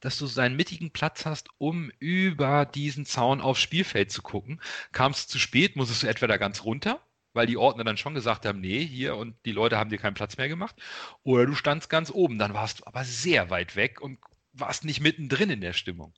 dass 0.00 0.18
du 0.18 0.26
seinen 0.26 0.56
mittigen 0.56 0.90
Platz 0.90 1.24
hast, 1.24 1.48
um 1.58 1.90
über 1.98 2.66
diesen 2.66 3.06
Zaun 3.06 3.40
aufs 3.40 3.60
Spielfeld 3.60 4.12
zu 4.12 4.22
gucken. 4.22 4.60
Kamst 4.92 5.30
zu 5.30 5.38
spät, 5.38 5.74
musstest 5.74 6.02
du 6.02 6.06
etwa 6.06 6.26
da 6.26 6.36
ganz 6.36 6.64
runter, 6.64 7.00
weil 7.32 7.46
die 7.46 7.56
Ordner 7.56 7.84
dann 7.84 7.96
schon 7.96 8.14
gesagt 8.14 8.44
haben, 8.46 8.60
nee, 8.60 8.84
hier 8.84 9.16
und 9.16 9.36
die 9.46 9.52
Leute 9.52 9.78
haben 9.78 9.90
dir 9.90 9.98
keinen 9.98 10.14
Platz 10.14 10.36
mehr 10.36 10.48
gemacht. 10.48 10.76
Oder 11.22 11.46
du 11.46 11.54
standst 11.54 11.88
ganz 11.90 12.10
oben, 12.10 12.38
dann 12.38 12.54
warst 12.54 12.80
du 12.80 12.86
aber 12.86 13.04
sehr 13.04 13.50
weit 13.50 13.74
weg 13.74 14.00
und 14.00 14.18
warst 14.52 14.84
nicht 14.84 15.00
mittendrin 15.00 15.50
in 15.50 15.60
der 15.60 15.72
Stimmung. 15.72 16.12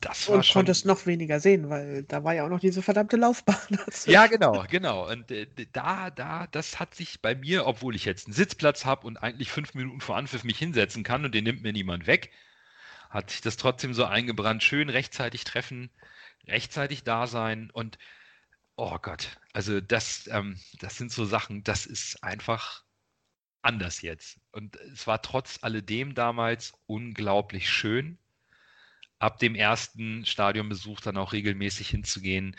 Das 0.00 0.28
war 0.28 0.36
und 0.36 0.46
schon... 0.46 0.60
konntest 0.60 0.86
noch 0.86 1.04
weniger 1.04 1.40
sehen, 1.40 1.68
weil 1.68 2.04
da 2.04 2.24
war 2.24 2.34
ja 2.34 2.44
auch 2.44 2.48
noch 2.48 2.60
diese 2.60 2.82
verdammte 2.82 3.16
Laufbahn. 3.16 3.78
ja, 4.06 4.26
genau, 4.26 4.64
genau. 4.68 5.10
Und 5.10 5.30
äh, 5.30 5.46
da, 5.72 6.10
da, 6.10 6.46
das 6.46 6.80
hat 6.80 6.94
sich 6.94 7.20
bei 7.20 7.34
mir, 7.34 7.66
obwohl 7.66 7.94
ich 7.94 8.06
jetzt 8.06 8.26
einen 8.26 8.32
Sitzplatz 8.34 8.86
habe 8.86 9.06
und 9.06 9.18
eigentlich 9.18 9.50
fünf 9.50 9.74
Minuten 9.74 10.00
vor 10.00 10.16
Anpfiff 10.16 10.42
mich 10.42 10.58
hinsetzen 10.58 11.02
kann 11.02 11.24
und 11.24 11.34
den 11.34 11.44
nimmt 11.44 11.62
mir 11.62 11.72
niemand 11.72 12.06
weg, 12.06 12.30
hat 13.10 13.30
sich 13.30 13.42
das 13.42 13.58
trotzdem 13.58 13.92
so 13.92 14.04
eingebrannt. 14.04 14.62
Schön 14.62 14.88
rechtzeitig 14.88 15.44
treffen, 15.44 15.90
rechtzeitig 16.46 17.04
da 17.04 17.26
sein 17.26 17.70
und 17.70 17.98
oh 18.76 18.98
Gott, 19.02 19.38
also 19.52 19.80
das, 19.80 20.28
ähm, 20.32 20.58
das 20.78 20.96
sind 20.96 21.12
so 21.12 21.26
Sachen, 21.26 21.62
das 21.62 21.84
ist 21.84 22.24
einfach 22.24 22.84
anders 23.60 24.00
jetzt. 24.00 24.40
Und 24.52 24.76
es 24.76 25.06
war 25.06 25.20
trotz 25.20 25.58
alledem 25.62 26.14
damals 26.14 26.72
unglaublich 26.86 27.68
schön, 27.68 28.18
ab 29.20 29.38
dem 29.38 29.54
ersten 29.54 30.26
Stadionbesuch 30.26 31.00
dann 31.00 31.16
auch 31.16 31.32
regelmäßig 31.32 31.88
hinzugehen 31.88 32.56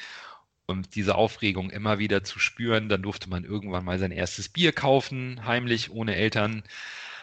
und 0.68 0.96
diese 0.96 1.16
Aufregung 1.16 1.70
immer 1.72 2.00
wieder 2.00 2.24
zu 2.24 2.40
spüren. 2.40 2.88
Dann 2.88 3.02
durfte 3.02 3.30
man 3.30 3.44
irgendwann 3.44 3.84
mal 3.84 4.00
sein 4.00 4.12
erstes 4.12 4.48
Bier 4.48 4.72
kaufen, 4.72 5.46
heimlich, 5.46 5.92
ohne 5.92 6.16
Eltern. 6.16 6.64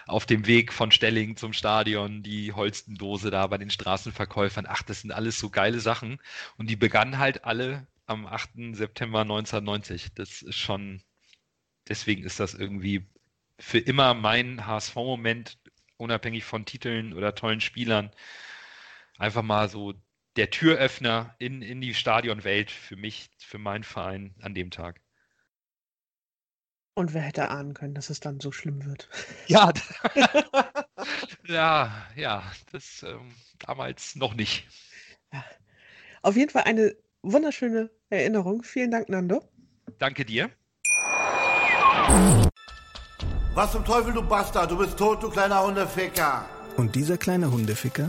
Auf 0.06 0.26
dem 0.26 0.46
Weg 0.46 0.72
von 0.72 0.90
Stelling 0.90 1.36
zum 1.36 1.52
Stadion, 1.52 2.22
die 2.22 2.52
Holstendose 2.52 3.30
da 3.30 3.46
bei 3.46 3.58
den 3.58 3.70
Straßenverkäufern. 3.70 4.66
Ach, 4.68 4.82
das 4.82 5.02
sind 5.02 5.12
alles 5.12 5.38
so 5.38 5.50
geile 5.50 5.80
Sachen. 5.80 6.18
Und 6.56 6.70
die 6.70 6.76
begannen 6.76 7.18
halt 7.18 7.44
alle 7.44 7.86
am 8.06 8.26
8. 8.26 8.74
September 8.74 9.20
1990. 9.20 10.14
Das 10.14 10.42
ist 10.42 10.56
schon, 10.56 11.02
deswegen 11.88 12.24
ist 12.24 12.40
das 12.40 12.54
irgendwie 12.54 13.06
für 13.58 13.78
immer 13.78 14.14
mein 14.14 14.66
HSV-Moment, 14.66 15.58
unabhängig 15.98 16.44
von 16.44 16.64
Titeln 16.64 17.12
oder 17.12 17.34
tollen 17.34 17.60
Spielern. 17.60 18.10
Einfach 19.18 19.42
mal 19.42 19.68
so 19.68 19.94
der 20.36 20.50
Türöffner 20.50 21.34
in, 21.38 21.60
in 21.62 21.80
die 21.80 21.94
Stadionwelt 21.94 22.70
für 22.70 22.96
mich, 22.96 23.28
für 23.38 23.58
meinen 23.58 23.82
Verein 23.82 24.34
an 24.40 24.54
dem 24.54 24.70
Tag. 24.70 25.00
Und 26.94 27.14
wer 27.14 27.22
hätte 27.22 27.48
ahnen 27.50 27.74
können, 27.74 27.94
dass 27.94 28.10
es 28.10 28.20
dann 28.20 28.40
so 28.40 28.52
schlimm 28.52 28.84
wird? 28.84 29.08
Ja, 29.48 29.72
ja, 31.46 32.06
ja, 32.16 32.42
das 32.70 33.02
ähm, 33.02 33.34
damals 33.58 34.14
noch 34.14 34.34
nicht. 34.34 34.66
Ja. 35.32 35.44
Auf 36.22 36.36
jeden 36.36 36.50
Fall 36.50 36.64
eine 36.64 36.94
wunderschöne 37.22 37.90
Erinnerung. 38.10 38.62
Vielen 38.62 38.90
Dank, 38.90 39.08
Nando. 39.08 39.42
Danke 39.98 40.24
dir. 40.24 40.50
Was 43.54 43.72
zum 43.72 43.84
Teufel, 43.84 44.12
du 44.12 44.22
Bastard? 44.22 44.70
Du 44.70 44.78
bist 44.78 44.98
tot, 44.98 45.22
du 45.22 45.30
kleiner 45.30 45.62
Hundeficker. 45.62 46.48
Und 46.76 46.94
dieser 46.94 47.16
kleine 47.16 47.50
Hundeficker, 47.50 48.08